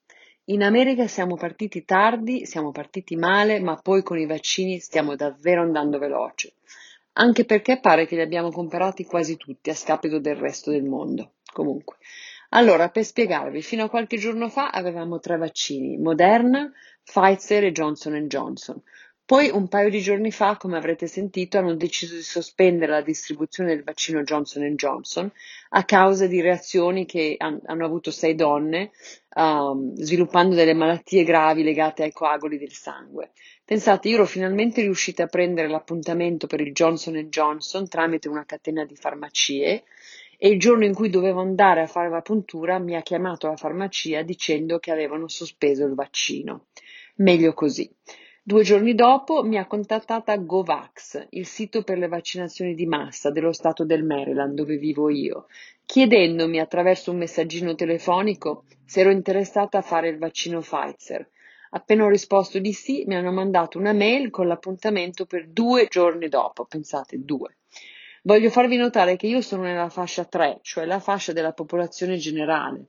In 0.45 0.61
America 0.61 1.07
siamo 1.07 1.35
partiti 1.35 1.83
tardi, 1.83 2.45
siamo 2.45 2.71
partiti 2.71 3.15
male, 3.15 3.59
ma 3.59 3.75
poi 3.75 4.03
con 4.03 4.19
i 4.19 4.27
vaccini 4.27 4.79
stiamo 4.79 5.15
davvero 5.15 5.61
andando 5.61 5.97
veloce. 5.97 6.53
Anche 7.13 7.43
perché 7.45 7.79
pare 7.79 8.05
che 8.05 8.15
li 8.15 8.21
abbiamo 8.21 8.51
comprati 8.51 9.03
quasi 9.03 9.35
tutti 9.35 9.71
a 9.71 9.75
scapito 9.75 10.19
del 10.19 10.35
resto 10.35 10.69
del 10.69 10.83
mondo. 10.83 11.33
Comunque. 11.51 11.97
Allora, 12.49 12.89
per 12.89 13.03
spiegarvi, 13.03 13.63
fino 13.63 13.85
a 13.85 13.89
qualche 13.89 14.17
giorno 14.17 14.47
fa 14.47 14.69
avevamo 14.69 15.19
tre 15.19 15.37
vaccini, 15.37 15.97
Moderna, 15.97 16.71
Pfizer 17.03 17.63
e 17.63 17.71
Johnson 17.71 18.27
Johnson. 18.27 18.79
Poi, 19.31 19.49
un 19.49 19.69
paio 19.69 19.89
di 19.89 20.01
giorni 20.01 20.29
fa, 20.29 20.57
come 20.57 20.75
avrete 20.75 21.07
sentito, 21.07 21.57
hanno 21.57 21.75
deciso 21.75 22.15
di 22.15 22.21
sospendere 22.21 22.91
la 22.91 23.01
distribuzione 23.01 23.73
del 23.73 23.85
vaccino 23.85 24.23
Johnson 24.23 24.75
Johnson 24.75 25.31
a 25.69 25.85
causa 25.85 26.27
di 26.27 26.41
reazioni 26.41 27.05
che 27.05 27.35
han- 27.37 27.61
hanno 27.63 27.85
avuto 27.85 28.11
sei 28.11 28.35
donne, 28.35 28.91
um, 29.35 29.95
sviluppando 29.95 30.53
delle 30.53 30.73
malattie 30.73 31.23
gravi 31.23 31.63
legate 31.63 32.03
ai 32.03 32.11
coaguli 32.11 32.57
del 32.57 32.73
sangue. 32.73 33.31
Pensate, 33.63 34.09
io 34.09 34.15
ero 34.15 34.25
finalmente 34.25 34.81
riuscita 34.81 35.23
a 35.23 35.27
prendere 35.27 35.69
l'appuntamento 35.69 36.45
per 36.45 36.59
il 36.59 36.73
Johnson 36.73 37.15
Johnson 37.29 37.87
tramite 37.87 38.27
una 38.27 38.43
catena 38.43 38.83
di 38.83 38.97
farmacie 38.97 39.85
e 40.37 40.49
il 40.49 40.59
giorno 40.59 40.83
in 40.83 40.93
cui 40.93 41.09
dovevo 41.09 41.39
andare 41.39 41.79
a 41.79 41.87
fare 41.87 42.09
la 42.09 42.21
puntura 42.21 42.79
mi 42.79 42.97
ha 42.97 43.01
chiamato 43.01 43.47
la 43.47 43.55
farmacia 43.55 44.23
dicendo 44.23 44.77
che 44.79 44.91
avevano 44.91 45.29
sospeso 45.29 45.85
il 45.85 45.93
vaccino. 45.93 46.65
Meglio 47.15 47.53
così. 47.53 47.89
Due 48.43 48.63
giorni 48.63 48.95
dopo 48.95 49.43
mi 49.43 49.59
ha 49.59 49.67
contattata 49.67 50.35
Govax, 50.35 51.27
il 51.29 51.45
sito 51.45 51.83
per 51.83 51.99
le 51.99 52.07
vaccinazioni 52.07 52.73
di 52.73 52.87
massa 52.87 53.29
dello 53.29 53.51
stato 53.51 53.85
del 53.85 54.03
Maryland 54.03 54.55
dove 54.55 54.77
vivo 54.77 55.11
io, 55.11 55.45
chiedendomi 55.85 56.59
attraverso 56.59 57.11
un 57.11 57.17
messaggino 57.17 57.75
telefonico 57.75 58.63
se 58.83 59.01
ero 59.01 59.11
interessata 59.11 59.77
a 59.77 59.83
fare 59.83 60.09
il 60.09 60.17
vaccino 60.17 60.59
Pfizer. 60.61 61.29
Appena 61.69 62.05
ho 62.05 62.09
risposto 62.09 62.57
di 62.57 62.73
sì, 62.73 63.03
mi 63.05 63.15
hanno 63.15 63.31
mandato 63.31 63.77
una 63.77 63.93
mail 63.93 64.31
con 64.31 64.47
l'appuntamento 64.47 65.27
per 65.27 65.47
due 65.47 65.85
giorni 65.87 66.27
dopo, 66.27 66.65
pensate, 66.65 67.23
due. 67.23 67.57
Voglio 68.23 68.49
farvi 68.49 68.75
notare 68.75 69.17
che 69.17 69.27
io 69.27 69.41
sono 69.41 69.61
nella 69.61 69.89
fascia 69.89 70.25
3, 70.25 70.61
cioè 70.63 70.85
la 70.85 70.99
fascia 70.99 71.31
della 71.31 71.53
popolazione 71.53 72.17
generale. 72.17 72.87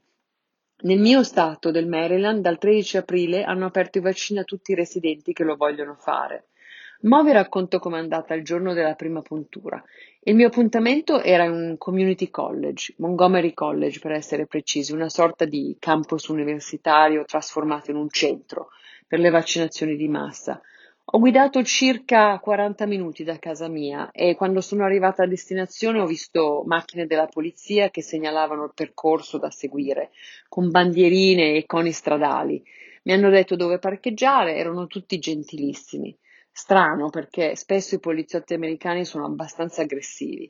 Nel 0.83 0.99
mio 0.99 1.23
stato 1.23 1.71
del 1.71 1.87
Maryland, 1.87 2.41
dal 2.41 2.57
13 2.57 2.97
aprile 2.97 3.43
hanno 3.43 3.65
aperto 3.65 3.99
i 3.99 4.01
vaccini 4.01 4.39
a 4.39 4.43
tutti 4.43 4.73
i 4.73 4.75
residenti 4.75 5.31
che 5.31 5.45
lo 5.45 5.55
vogliono 5.55 5.95
fare. 5.97 6.47
Ma 7.03 7.23
vi 7.23 7.31
racconto 7.31 7.79
com'è 7.79 7.97
andata 7.97 8.33
il 8.33 8.43
giorno 8.43 8.73
della 8.73 8.95
prima 8.95 9.21
puntura. 9.21 9.81
Il 10.19 10.35
mio 10.35 10.47
appuntamento 10.47 11.21
era 11.21 11.45
in 11.45 11.51
un 11.51 11.77
community 11.77 12.29
college, 12.29 12.95
Montgomery 12.97 13.53
College 13.53 13.99
per 13.99 14.11
essere 14.11 14.45
precisi, 14.45 14.91
una 14.91 15.07
sorta 15.07 15.45
di 15.45 15.73
campus 15.79 16.27
universitario 16.27 17.23
trasformato 17.23 17.89
in 17.89 17.95
un 17.95 18.09
centro 18.09 18.71
per 19.07 19.19
le 19.19 19.29
vaccinazioni 19.29 19.95
di 19.95 20.09
massa. 20.09 20.61
Ho 21.05 21.19
guidato 21.19 21.61
circa 21.63 22.39
40 22.39 22.85
minuti 22.85 23.25
da 23.25 23.37
casa 23.37 23.67
mia 23.67 24.09
e 24.11 24.35
quando 24.35 24.61
sono 24.61 24.85
arrivata 24.85 25.23
a 25.23 25.27
destinazione 25.27 25.99
ho 25.99 26.05
visto 26.05 26.63
macchine 26.65 27.05
della 27.05 27.27
polizia 27.27 27.89
che 27.89 28.01
segnalavano 28.01 28.63
il 28.63 28.71
percorso 28.73 29.37
da 29.37 29.51
seguire, 29.51 30.11
con 30.47 30.71
bandierine 30.71 31.55
e 31.55 31.65
coni 31.65 31.91
stradali. 31.91 32.63
Mi 33.03 33.11
hanno 33.11 33.29
detto 33.29 33.57
dove 33.57 33.79
parcheggiare, 33.79 34.55
erano 34.55 34.87
tutti 34.87 35.19
gentilissimi. 35.19 36.17
Strano 36.49 37.09
perché 37.09 37.55
spesso 37.57 37.95
i 37.95 37.99
poliziotti 37.99 38.53
americani 38.53 39.03
sono 39.03 39.25
abbastanza 39.25 39.81
aggressivi. 39.81 40.49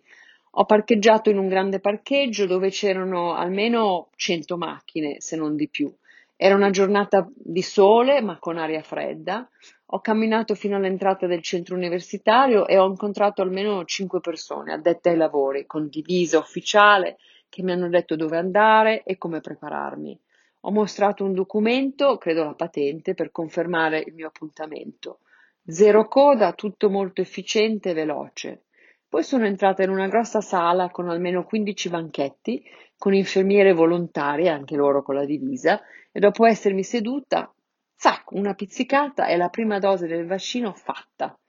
Ho 0.52 0.66
parcheggiato 0.66 1.32
in 1.32 1.40
un 1.40 1.48
grande 1.48 1.80
parcheggio 1.80 2.46
dove 2.46 2.70
c'erano 2.70 3.34
almeno 3.34 4.10
100 4.16 4.56
macchine, 4.56 5.20
se 5.20 5.36
non 5.36 5.56
di 5.56 5.68
più. 5.68 5.92
Era 6.36 6.56
una 6.56 6.72
giornata 6.72 7.28
di 7.34 7.62
sole, 7.62 8.22
ma 8.22 8.38
con 8.38 8.58
aria 8.58 8.82
fredda. 8.82 9.50
Ho 9.94 10.00
camminato 10.00 10.56
fino 10.56 10.76
all'entrata 10.76 11.28
del 11.28 11.44
centro 11.44 11.76
universitario 11.76 12.66
e 12.66 12.80
ho 12.80 12.88
incontrato 12.88 13.44
almeno 13.44 13.86
cinque 13.86 14.22
persone 14.22 14.74
addette 14.74 15.10
ai 15.10 15.16
lavori, 15.16 15.68
con 15.68 15.88
divisa 15.88 16.40
ufficiale, 16.40 17.18
che 17.48 17.62
mi 17.62 17.74
hanno 17.74 17.88
detto 17.90 18.16
dove 18.16 18.38
andare 18.38 19.04
e 19.04 19.20
come 19.20 19.40
prepararmi. 19.40 20.20
Ho 20.62 20.72
mostrato 20.72 21.24
un 21.24 21.34
documento, 21.36 22.18
credo 22.18 22.44
la 22.44 22.56
patente, 22.56 23.14
per 23.14 23.30
confermare 23.30 24.00
il 24.00 24.16
mio 24.16 24.26
appuntamento. 24.26 25.20
Zero 25.64 26.08
coda, 26.08 26.54
tutto 26.54 26.90
molto 26.90 27.22
efficiente 27.22 27.92
e 27.92 27.94
veloce. 27.94 28.64
Poi 29.08 29.22
sono 29.22 29.46
entrata 29.46 29.84
in 29.84 29.92
una 29.92 30.08
grossa 30.08 30.42
sala 30.42 30.90
con 30.90 31.08
almeno 31.08 31.44
15 31.44 31.90
banchetti, 31.90 32.64
con 32.98 33.14
infermiere 33.14 33.74
volontarie, 33.74 34.50
anche 34.50 34.76
loro 34.76 35.04
con 35.04 35.14
la 35.14 35.26
divisa, 35.26 35.80
e 36.12 36.20
dopo 36.20 36.48
essermi 36.48 36.84
seduta, 36.84 37.54
zac, 38.04 38.32
una 38.32 38.54
pizzicata 38.54 39.28
e 39.28 39.38
la 39.38 39.48
prima 39.48 39.80
dose 39.80 40.08
del 40.08 40.28
vaccino 40.28 40.74
fatta. 40.74 41.40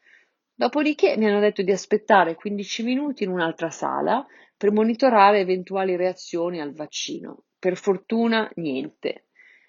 Dopodiché 0.54 1.16
mi 1.16 1.26
hanno 1.26 1.40
detto 1.40 1.62
di 1.62 1.72
aspettare 1.72 2.36
15 2.36 2.84
minuti 2.84 3.24
in 3.24 3.30
un'altra 3.30 3.70
sala 3.70 4.24
per 4.56 4.70
monitorare 4.70 5.40
eventuali 5.40 5.96
reazioni 5.96 6.60
al 6.60 6.72
vaccino. 6.72 7.46
Per 7.58 7.76
fortuna 7.76 8.48
niente. 8.54 9.24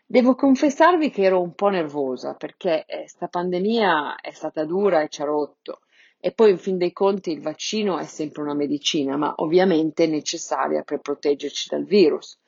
Devo 0.06 0.36
confessarvi 0.36 1.10
che 1.10 1.24
ero 1.24 1.42
un 1.42 1.56
po' 1.56 1.70
nervosa 1.70 2.36
perché 2.36 2.86
eh, 2.86 3.08
sta 3.08 3.30
pandemia 3.30 4.18
è 4.18 4.30
stata 4.30 4.64
dura 4.64 5.02
e 5.02 5.10
ci 5.10 5.24
ha 5.24 5.26
rotto. 5.26 5.80
E 6.20 6.34
poi, 6.34 6.52
in 6.52 6.60
fin 6.60 6.78
dei 6.78 6.92
conti, 6.92 7.32
il 7.32 7.42
vaccino 7.42 7.98
è 7.98 8.06
sempre 8.06 8.44
una 8.44 8.54
medicina, 8.54 9.18
ma 9.18 9.34
ovviamente 9.38 10.06
necessaria 10.06 10.84
per 10.84 11.00
proteggerci 11.00 11.68
dal 11.68 11.84
virus. 11.84 12.40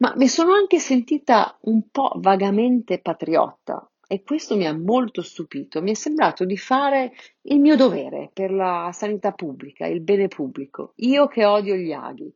Ma 0.00 0.12
mi 0.16 0.28
sono 0.28 0.52
anche 0.52 0.78
sentita 0.78 1.56
un 1.62 1.88
po' 1.90 2.12
vagamente 2.16 3.00
patriotta 3.00 3.90
e 4.06 4.22
questo 4.22 4.56
mi 4.56 4.66
ha 4.66 4.76
molto 4.76 5.22
stupito. 5.22 5.80
Mi 5.80 5.92
è 5.92 5.94
sembrato 5.94 6.44
di 6.44 6.56
fare 6.56 7.12
il 7.42 7.60
mio 7.60 7.76
dovere 7.76 8.30
per 8.32 8.50
la 8.52 8.90
sanità 8.92 9.32
pubblica, 9.32 9.86
il 9.86 10.00
bene 10.00 10.28
pubblico. 10.28 10.92
Io 10.96 11.26
che 11.28 11.44
odio 11.44 11.74
gli 11.76 11.92
aghi. 11.92 12.32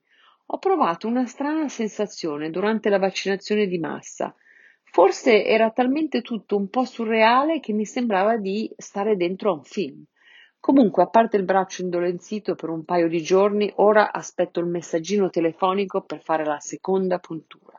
Ho 0.47 0.59
provato 0.59 1.07
una 1.07 1.27
strana 1.27 1.69
sensazione 1.69 2.51
durante 2.51 2.89
la 2.91 2.99
vaccinazione 2.99 3.67
di 3.67 3.79
massa 3.79 4.35
Forse 4.95 5.45
era 5.45 5.73
talmente 5.73 6.23
tutto 6.23 6.57
un 6.57 6.69
po' 6.69 6.85
surreale 6.85 7.59
che 7.59 7.73
mi 7.73 7.85
sembrava 7.85 8.37
di 8.37 8.73
stare 8.77 9.17
dentro 9.17 9.51
a 9.51 9.55
un 9.55 9.65
film. 9.65 10.05
Comunque, 10.65 11.03
a 11.03 11.09
parte 11.09 11.37
il 11.37 11.45
braccio 11.45 11.83
indolenzito 11.83 12.55
per 12.55 12.71
un 12.71 12.87
paio 12.87 13.07
di 13.07 13.23
giorni, 13.23 13.71
ora 13.77 14.11
aspetto 14.11 14.61
il 14.61 14.67
messaggino 14.67 15.29
telefonico 15.29 16.01
per 16.01 16.23
fare 16.23 16.43
la 16.43 16.59
seconda 16.59 17.19
puntura. 17.19 17.79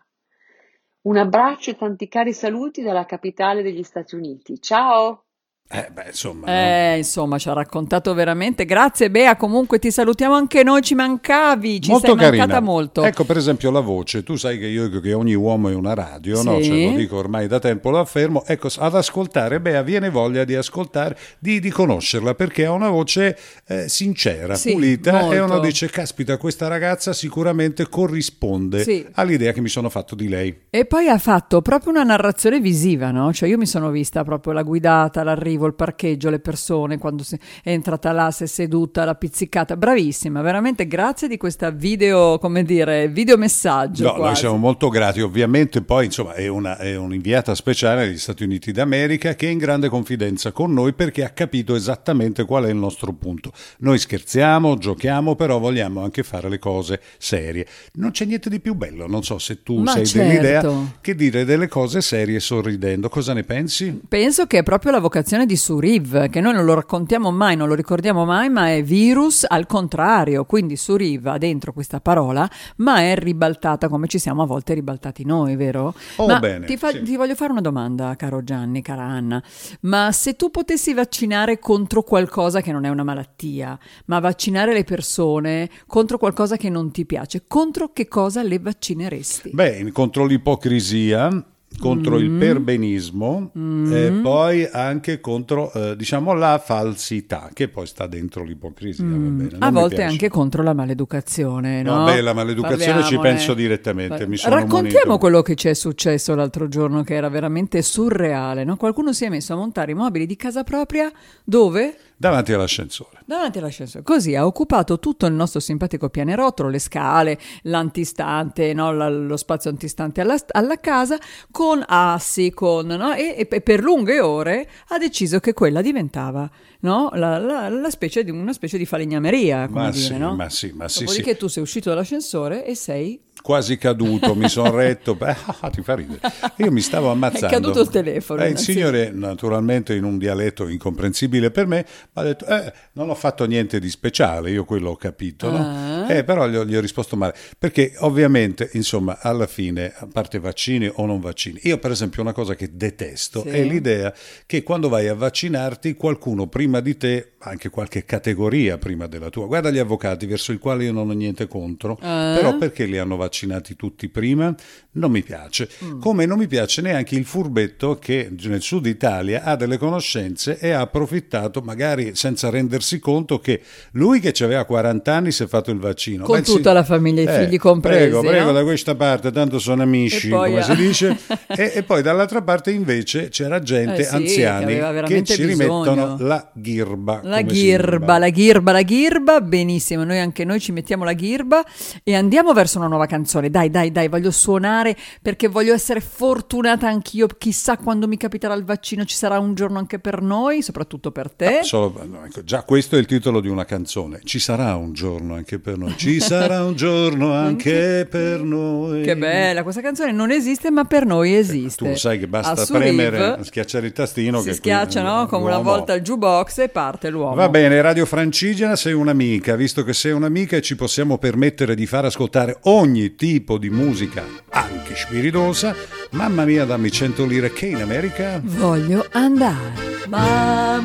Un 1.07 1.17
abbraccio 1.17 1.71
e 1.71 1.77
tanti 1.77 2.07
cari 2.07 2.31
saluti 2.31 2.83
dalla 2.83 3.05
capitale 3.05 3.63
degli 3.63 3.81
Stati 3.81 4.13
Uniti. 4.13 4.61
Ciao! 4.61 5.24
Eh, 5.67 5.89
beh, 5.91 6.03
insomma, 6.09 6.45
eh, 6.47 6.89
no? 6.91 6.97
insomma, 6.97 7.37
ci 7.39 7.49
ha 7.49 7.53
raccontato 7.53 8.13
veramente. 8.13 8.65
Grazie, 8.65 9.09
Bea. 9.09 9.35
Comunque 9.35 9.79
ti 9.79 9.89
salutiamo 9.89 10.35
anche 10.35 10.61
noi. 10.63 10.81
Ci 10.83 10.93
mancavi, 10.93 11.81
ci 11.81 11.89
molto 11.89 12.05
sei 12.09 12.15
carina. 12.17 12.37
mancata 12.45 12.61
molto. 12.61 13.03
Ecco, 13.03 13.23
per 13.23 13.37
esempio, 13.37 13.71
la 13.71 13.79
voce. 13.79 14.21
Tu 14.23 14.35
sai 14.35 14.59
che 14.59 14.67
io 14.67 14.89
che 15.01 15.13
ogni 15.13 15.33
uomo 15.33 15.69
è 15.69 15.73
una 15.73 15.95
radio, 15.95 16.43
no? 16.43 16.57
Sì. 16.59 16.65
Ce 16.65 16.85
lo 16.91 16.95
dico 16.95 17.17
ormai 17.17 17.47
da 17.47 17.57
tempo, 17.59 17.89
lo 17.89 17.99
affermo. 17.99 18.45
Ecco, 18.45 18.69
ad 18.77 18.95
ascoltare 18.95 19.59
Bea 19.59 19.81
viene 19.81 20.11
voglia 20.11 20.43
di 20.43 20.53
ascoltare, 20.55 21.17
di, 21.39 21.59
di 21.59 21.71
conoscerla 21.71 22.35
perché 22.35 22.65
ha 22.65 22.71
una 22.71 22.89
voce 22.89 23.35
eh, 23.65 23.89
sincera, 23.89 24.53
Sì, 24.53 24.71
pulita 24.71 25.19
e 25.19 25.39
molto. 25.39 25.43
uno 25.45 25.59
dice: 25.59 25.89
Caspita, 25.89 26.37
questa 26.37 26.67
ragazza 26.67 27.11
sicuramente 27.11 27.89
corrisponde 27.89 28.83
Sì. 28.83 29.03
all'idea 29.13 29.51
che 29.51 29.61
mi 29.61 29.69
sono 29.69 29.89
fatto 29.89 30.13
di 30.13 30.29
lei. 30.29 30.55
E 30.69 30.85
poi 30.85 31.07
ha 31.09 31.17
fatto 31.17 31.63
proprio 31.63 31.91
una 31.91 32.03
narrazione 32.03 32.59
visiva, 32.59 33.09
no? 33.09 33.33
Cioè 33.33 33.49
io 33.49 33.57
mi 33.57 33.65
sono 33.65 33.89
vista 33.89 34.23
proprio 34.23 34.53
la 34.53 34.61
guidata, 34.61 35.23
l'arrivo, 35.23 35.53
il 35.63 35.73
parcheggio, 35.73 36.29
le 36.29 36.39
persone, 36.39 36.97
quando 36.97 37.23
si- 37.23 37.39
è 37.63 37.71
entrata 37.71 38.11
là, 38.11 38.31
si 38.31 38.43
è 38.43 38.47
seduta, 38.47 39.05
la 39.05 39.15
pizzicata. 39.15 39.77
Bravissima, 39.77 40.41
veramente 40.41 40.87
grazie 40.87 41.27
di 41.27 41.37
questa 41.37 41.69
video, 41.69 42.37
come 42.39 42.63
dire, 42.63 43.07
videomessaggio. 43.07 44.11
No, 44.11 44.23
noi 44.23 44.35
siamo 44.35 44.57
molto 44.57 44.89
grati, 44.89 45.21
ovviamente 45.21 45.81
poi 45.81 46.05
insomma 46.05 46.33
è, 46.33 46.47
una, 46.47 46.77
è 46.77 46.95
un'inviata 46.95 47.55
speciale 47.55 48.05
degli 48.05 48.17
Stati 48.17 48.43
Uniti 48.43 48.71
d'America 48.71 49.35
che 49.35 49.47
è 49.47 49.51
in 49.51 49.57
grande 49.57 49.89
confidenza 49.89 50.51
con 50.51 50.73
noi 50.73 50.93
perché 50.93 51.23
ha 51.23 51.29
capito 51.29 51.75
esattamente 51.75 52.43
qual 52.45 52.65
è 52.65 52.69
il 52.69 52.75
nostro 52.75 53.13
punto. 53.13 53.51
Noi 53.79 53.97
scherziamo, 53.97 54.77
giochiamo, 54.77 55.35
però 55.35 55.59
vogliamo 55.59 56.03
anche 56.03 56.23
fare 56.23 56.49
le 56.49 56.59
cose 56.59 56.99
serie. 57.17 57.65
Non 57.93 58.11
c'è 58.11 58.25
niente 58.25 58.49
di 58.49 58.59
più 58.59 58.75
bello, 58.75 59.07
non 59.07 59.23
so 59.23 59.37
se 59.37 59.63
tu 59.63 59.79
Ma 59.79 59.91
sei 59.91 60.05
certo. 60.05 60.27
dell'idea 60.27 60.93
che 61.01 61.15
dire 61.15 61.45
delle 61.45 61.67
cose 61.67 62.01
serie 62.01 62.39
sorridendo. 62.39 63.09
Cosa 63.09 63.33
ne 63.33 63.43
pensi? 63.43 64.01
Penso 64.07 64.45
che 64.45 64.59
è 64.59 64.63
proprio 64.63 64.91
la 64.91 64.99
vocazione 64.99 65.44
di 65.45 65.55
Suriv, 65.55 66.29
che 66.29 66.41
noi 66.41 66.53
non 66.53 66.65
lo 66.65 66.73
raccontiamo 66.73 67.31
mai, 67.31 67.55
non 67.55 67.67
lo 67.67 67.75
ricordiamo 67.75 68.25
mai, 68.25 68.49
ma 68.49 68.71
è 68.71 68.83
virus 68.83 69.45
al 69.47 69.65
contrario. 69.65 70.45
Quindi 70.45 70.75
Suriv 70.75 71.25
ha 71.27 71.37
dentro 71.37 71.73
questa 71.73 71.99
parola, 71.99 72.49
ma 72.77 72.99
è 72.99 73.15
ribaltata 73.15 73.87
come 73.87 74.07
ci 74.07 74.19
siamo 74.19 74.43
a 74.43 74.45
volte 74.45 74.73
ribaltati 74.73 75.25
noi, 75.25 75.55
vero? 75.55 75.93
Oh, 76.17 76.27
ma 76.27 76.39
bene, 76.39 76.65
ti, 76.65 76.77
fa- 76.77 76.91
sì. 76.91 77.03
ti 77.03 77.15
voglio 77.15 77.35
fare 77.35 77.51
una 77.51 77.61
domanda, 77.61 78.15
caro 78.15 78.43
Gianni, 78.43 78.81
cara 78.81 79.03
Anna. 79.03 79.41
Ma 79.81 80.11
se 80.11 80.35
tu 80.35 80.49
potessi 80.49 80.93
vaccinare 80.93 81.59
contro 81.59 82.03
qualcosa 82.03 82.61
che 82.61 82.71
non 82.71 82.85
è 82.85 82.89
una 82.89 83.03
malattia, 83.03 83.77
ma 84.05 84.19
vaccinare 84.19 84.73
le 84.73 84.83
persone 84.83 85.69
contro 85.87 86.17
qualcosa 86.17 86.57
che 86.57 86.69
non 86.69 86.91
ti 86.91 87.05
piace, 87.05 87.43
contro 87.47 87.91
che 87.93 88.07
cosa 88.07 88.43
le 88.43 88.59
vaccineresti? 88.59 89.51
Beh, 89.53 89.91
contro 89.91 90.25
l'ipocrisia, 90.25 91.29
contro 91.77 92.15
Mm. 92.17 92.19
il 92.19 92.29
perbenismo 92.31 93.51
e 93.53 94.19
poi 94.21 94.67
anche 94.71 95.19
contro 95.19 95.71
eh, 95.73 95.95
diciamo 95.95 96.33
la 96.33 96.61
falsità 96.63 97.49
che 97.53 97.67
poi 97.67 97.85
sta 97.87 98.07
dentro 98.07 98.43
l'ipocrisia 98.43 99.03
va 99.03 99.09
bene, 99.11 99.27
non 99.27 99.49
Mm. 99.55 99.61
A 99.61 99.71
volte 99.71 99.95
piace. 99.95 100.11
anche 100.11 100.29
contro 100.29 100.63
la 100.63 100.73
maleducazione, 100.73 101.81
no? 101.81 101.97
No, 101.99 102.05
beh, 102.05 102.21
la 102.21 102.33
maleducazione 102.33 102.99
ci 103.03 103.15
Parliamone. 103.15 103.29
penso 103.29 103.53
direttamente, 103.53 104.25
Raccontiamo 104.43 104.81
munito. 105.05 105.17
quello 105.17 105.41
che 105.41 105.55
ci 105.55 105.67
è 105.67 105.73
successo 105.73 106.33
l'altro 106.35 106.67
giorno, 106.67 107.03
che 107.03 107.13
era 107.15 107.29
veramente 107.29 107.81
surreale, 107.81 108.63
no? 108.63 108.75
Qualcuno 108.77 109.13
si 109.13 109.25
è 109.25 109.29
messo 109.29 109.53
a 109.53 109.55
montare 109.55 109.91
i 109.91 109.95
mobili 109.95 110.25
di 110.25 110.35
casa 110.35 110.63
propria, 110.63 111.11
dove? 111.43 111.95
Davanti 112.17 112.53
all'ascensore. 112.53 113.21
Davanti 113.25 113.57
all'ascensore. 113.57 114.03
Così 114.03 114.35
ha 114.35 114.45
occupato 114.45 114.99
tutto 114.99 115.25
il 115.25 115.33
nostro 115.33 115.59
simpatico 115.59 116.09
pianerottolo, 116.09 116.69
le 116.69 116.79
scale, 116.79 117.39
l'antistante, 117.63 118.73
no? 118.73 118.91
La- 118.93 119.09
lo 119.09 119.37
spazio 119.37 119.69
antistante 119.69 120.21
alla, 120.21 120.35
alla 120.51 120.79
casa, 120.79 121.17
con 121.51 121.83
assi, 121.85 122.51
con, 122.51 122.87
no? 122.87 123.13
e, 123.13 123.47
e 123.49 123.61
per 123.61 123.81
lunghe 123.81 124.19
ore 124.19 124.69
ha 124.89 124.97
deciso 124.97 125.39
che 125.39 125.53
quella 125.53 125.81
diventava 125.81 126.49
no? 126.81 127.09
la, 127.13 127.37
la- 127.37 127.69
la 127.69 127.89
specie 127.89 128.23
di, 128.23 128.31
una 128.31 128.53
specie 128.53 128.77
di 128.77 128.85
falegnameria, 128.85 129.67
come 129.67 129.81
Ma 129.85 129.89
dire, 129.89 130.05
sì, 130.05 130.17
no? 130.17 130.35
ma 130.35 130.49
sì, 130.49 130.71
ma 130.73 130.87
sì, 130.87 130.99
Dopodiché 131.05 131.31
sì. 131.33 131.37
tu 131.37 131.47
sei 131.47 131.63
uscito 131.63 131.89
dall'ascensore 131.89 132.65
e 132.65 132.75
sei 132.75 133.19
Quasi 133.41 133.77
caduto, 133.77 134.33
mi 134.33 134.49
sono 134.49 134.71
retto, 134.75 135.13
beh, 135.13 135.35
ah, 135.59 135.69
ti 135.69 135.83
fa 135.83 135.93
ridere. 135.93 136.19
Io 136.57 136.71
mi 136.71 136.81
stavo 136.81 137.11
ammazzando. 137.11 137.45
È 137.47 137.49
caduto 137.49 137.81
il 137.81 137.89
telefono, 137.89 138.41
Eh, 138.41 138.49
il 138.49 138.57
signore, 138.57 139.11
naturalmente 139.11 139.93
in 139.93 140.03
un 140.03 140.17
dialetto 140.17 140.67
incomprensibile 140.67 141.51
per 141.51 141.67
me, 141.67 141.85
mi 141.85 142.21
ha 142.21 142.23
detto, 142.23 142.45
eh, 142.47 142.73
non 142.93 143.09
ho 143.11 143.13
fatto 143.15 143.45
niente 143.45 143.79
di 143.79 143.89
speciale, 143.89 144.49
io 144.49 144.65
quello 144.65 144.91
ho 144.91 144.95
capito, 144.95 145.51
no? 145.51 145.57
Ah. 145.57 146.11
Eh, 146.11 146.23
però 146.23 146.47
gli 146.47 146.55
ho, 146.55 146.65
gli 146.65 146.75
ho 146.75 146.79
risposto 146.79 147.15
male, 147.15 147.35
perché 147.59 147.93
ovviamente, 147.99 148.69
insomma, 148.73 149.19
alla 149.21 149.45
fine, 149.47 149.93
a 149.95 150.07
parte 150.11 150.39
vaccini 150.39 150.89
o 150.91 151.05
non 151.05 151.19
vaccini, 151.19 151.59
io 151.63 151.77
per 151.77 151.91
esempio 151.91 152.21
una 152.23 152.33
cosa 152.33 152.55
che 152.55 152.69
detesto 152.73 153.41
Sì. 153.41 153.49
è 153.49 153.63
l'idea 153.63 154.11
che 154.47 154.63
quando 154.63 154.89
vai 154.89 155.07
a 155.07 155.13
vaccinarti 155.13 155.93
qualcuno 155.95 156.47
prima 156.47 156.79
di 156.79 156.97
te, 156.97 157.33
anche 157.39 157.69
qualche 157.69 158.05
categoria 158.05 158.79
prima 158.79 159.05
della 159.05 159.29
tua, 159.29 159.45
guarda 159.45 159.69
gli 159.69 159.77
avvocati 159.77 160.25
verso 160.25 160.51
i 160.51 160.57
quali 160.57 160.85
io 160.85 160.91
non 160.93 161.09
ho 161.11 161.13
niente 161.13 161.47
contro, 161.47 161.95
Ah. 162.01 162.33
però 162.35 162.57
perché 162.57 162.85
li 162.85 162.97
hanno 162.97 163.09
vaccinati 163.09 163.24
tutti 163.29 164.09
prima? 164.09 164.53
Non 164.91 165.11
mi 165.11 165.21
piace. 165.23 165.69
Come 165.99 166.25
non 166.25 166.37
mi 166.37 166.47
piace 166.47 166.81
neanche 166.81 167.15
il 167.15 167.25
furbetto 167.25 167.97
che 167.99 168.29
nel 168.43 168.61
sud 168.61 168.85
Italia 168.85 169.43
ha 169.43 169.55
delle 169.55 169.77
conoscenze 169.77 170.57
e 170.59 170.71
ha 170.71 170.81
approfittato, 170.81 171.61
magari 171.61 172.15
senza 172.15 172.49
rendersi 172.49 172.99
conto, 172.99 173.39
che 173.39 173.61
lui 173.91 174.19
che 174.19 174.33
aveva 174.43 174.63
40 174.65 175.13
anni 175.13 175.31
si 175.31 175.43
è 175.43 175.47
fatto 175.47 175.71
il 175.71 175.79
vaccino. 175.79 176.23
Con 176.23 176.35
Ma 176.35 176.39
il 176.39 176.45
si- 176.45 176.53
tutta 176.53 176.73
la 176.73 176.83
famiglia, 176.83 177.21
i 177.23 177.45
figli 177.45 177.57
compresi, 177.57 177.97
Prego, 178.09 178.21
prego, 178.21 178.45
no? 178.45 178.51
da 178.53 178.63
questa 178.63 178.95
parte, 178.95 179.31
tanto 179.31 179.59
sono 179.59 179.81
amici, 179.81 180.27
E 180.27 180.29
poi, 180.29 180.49
come 180.49 180.61
ah. 180.61 180.63
si 180.63 180.75
dice. 180.75 181.17
e, 181.47 181.71
e 181.75 181.83
poi 181.83 182.01
dall'altra 182.01 182.41
parte 182.41 182.71
invece 182.71 183.29
c'era 183.29 183.59
gente, 183.59 184.01
Eh 184.01 184.03
sì, 184.03 184.09
che 184.09 184.15
anziani, 184.15 184.73
che 184.73 184.79
veramente 184.79 185.33
ci 185.33 185.45
bisogno. 185.45 185.83
rimettono 185.83 186.17
la 186.19 186.51
ghirba. 186.53 187.19
La 187.23 187.41
ghirba, 187.41 188.17
la 188.17 188.29
ghirba, 188.29 188.71
la 188.71 188.81
ghirba, 188.81 189.41
benissimo, 189.41 190.03
noi 190.03 190.19
anche 190.19 190.45
noi 190.45 190.59
ci 190.59 190.71
mettiamo 190.71 191.03
la 191.03 191.13
ghirba 191.13 191.63
e 192.03 192.15
andiamo 192.15 192.53
verso 192.53 192.77
una 192.77 192.87
nuova 192.87 193.05
canzone. 193.05 193.14
Dai, 193.49 193.69
dai, 193.69 193.91
dai, 193.91 194.07
voglio 194.07 194.31
suonare 194.31 194.95
perché 195.21 195.47
voglio 195.47 195.73
essere 195.73 195.99
fortunata 196.01 196.87
anch'io. 196.87 197.27
Chissà 197.27 197.77
quando 197.77 198.07
mi 198.07 198.17
capiterà 198.17 198.53
il 198.53 198.63
vaccino, 198.63 199.05
ci 199.05 199.15
sarà 199.15 199.39
un 199.39 199.53
giorno 199.55 199.79
anche 199.79 199.99
per 199.99 200.21
noi, 200.21 200.61
soprattutto 200.61 201.11
per 201.11 201.31
te. 201.31 201.59
Solo- 201.63 202.03
no, 202.05 202.25
ecco, 202.25 202.43
già 202.43 202.63
questo 202.63 202.95
è 202.95 202.99
il 202.99 203.05
titolo 203.05 203.39
di 203.39 203.47
una 203.47 203.65
canzone. 203.65 204.19
Ci 204.23 204.39
sarà 204.39 204.75
un 204.75 204.93
giorno 204.93 205.35
anche 205.35 205.59
per 205.59 205.77
noi. 205.77 205.95
Ci 205.97 206.19
sarà 206.19 206.63
un 206.63 206.75
giorno 206.75 207.31
anche 207.33 208.07
per 208.09 208.41
noi. 208.41 209.03
Che 209.03 209.15
bella, 209.17 209.63
questa 209.63 209.81
canzone 209.81 210.11
non 210.11 210.31
esiste, 210.31 210.71
ma 210.71 210.83
per 210.85 211.05
noi 211.05 211.33
esiste. 211.35 211.87
Tu 211.91 211.97
sai 211.97 212.19
che 212.19 212.27
basta 212.27 212.65
premere, 212.65 213.37
schiacciare 213.43 213.87
il 213.87 213.93
tastino. 213.93 214.39
Si 214.39 214.47
che 214.49 214.53
schiaccia, 214.55 215.01
qui- 215.01 215.09
no? 215.09 215.25
Come 215.27 215.43
una 215.43 215.53
l'uomo- 215.55 215.69
volta 215.69 215.93
il 215.93 216.01
jukebox 216.01 216.57
e 216.59 216.69
parte 216.69 217.09
l'uomo. 217.09 217.35
Va 217.35 217.49
bene, 217.49 217.81
Radio 217.81 218.05
Francigena 218.05 218.75
sei 218.75 218.93
un'amica, 218.93 219.55
visto 219.55 219.83
che 219.83 219.93
sei 219.93 220.11
un'amica 220.11 220.57
e 220.57 220.61
ci 220.61 220.75
possiamo 220.75 221.17
permettere 221.17 221.75
di 221.75 221.85
far 221.85 222.05
ascoltare 222.05 222.57
ogni 222.63 223.04
tipo 223.13 223.59
di 223.59 223.69
musica, 223.69 224.23
anche 224.49 224.95
spiritosa. 224.95 225.75
Mamma 226.11 226.45
mia, 226.45 226.65
dammi 226.65 226.89
100 226.89 227.25
lire 227.25 227.53
che 227.53 227.67
in 227.67 227.83
America. 227.83 228.41
Voglio 228.41 229.05
andare. 229.11 230.07
Mamma 230.07 230.75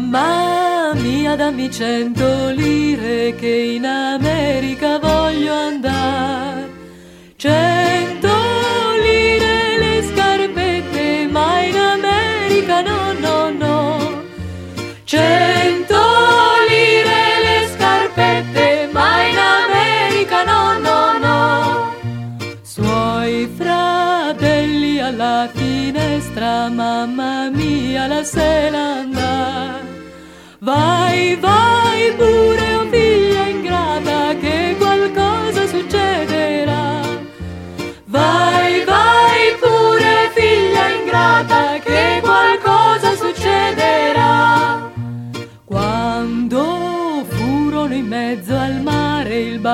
mamma 0.90 1.00
mia 1.00 1.36
dammi 1.36 1.70
cento 1.70 2.50
lire 2.50 3.34
che 3.36 3.74
in 3.76 3.86
America 3.86 4.98
voglio 4.98 5.19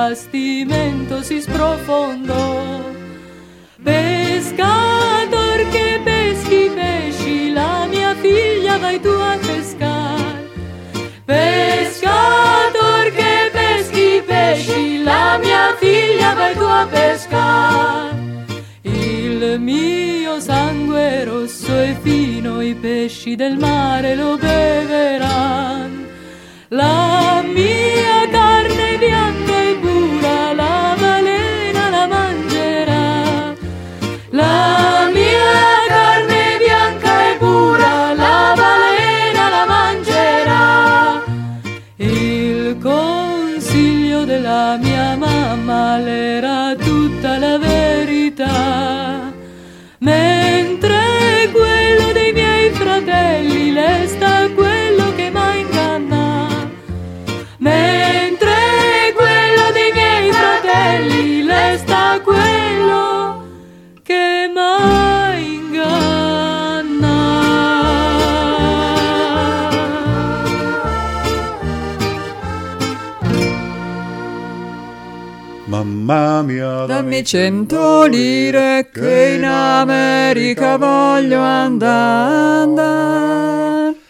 bastimento 0.07 1.21
si 1.21 1.41
sprofondò. 1.41 2.95
Pescator 3.83 5.59
che 5.69 5.99
peschi 6.01 6.71
pesci, 6.73 7.51
la 7.51 7.85
mia 7.89 8.15
figlia 8.15 8.77
vai 8.77 9.01
tu 9.01 9.09
a 9.09 9.37
pescare. 9.37 10.49
Pescator 11.25 13.03
che 13.17 13.49
peschi 13.51 14.23
pesci, 14.25 15.03
la 15.03 15.37
mia 15.43 15.75
figlia 15.77 16.33
vai 16.33 16.53
tu 16.55 16.63
a 16.63 16.87
pescare. 16.89 18.15
Il 18.83 19.59
mio 19.59 20.39
sangue 20.39 21.25
rosso 21.25 21.81
e 21.81 21.97
fino, 22.01 22.61
i 22.61 22.75
pesci 22.75 23.35
del 23.35 23.57
mare 23.57 24.15
lo 24.15 24.37
beveranno. 24.37 26.05
La 26.69 27.06
Mamma 76.07 76.41
mia, 76.41 76.85
Dammi 76.85 77.21
cento 77.25 78.05
lire 78.05 78.87
che 78.93 79.33
in 79.35 79.43
America 79.43 80.77
voglio 80.77 81.41
andare. 81.41 82.87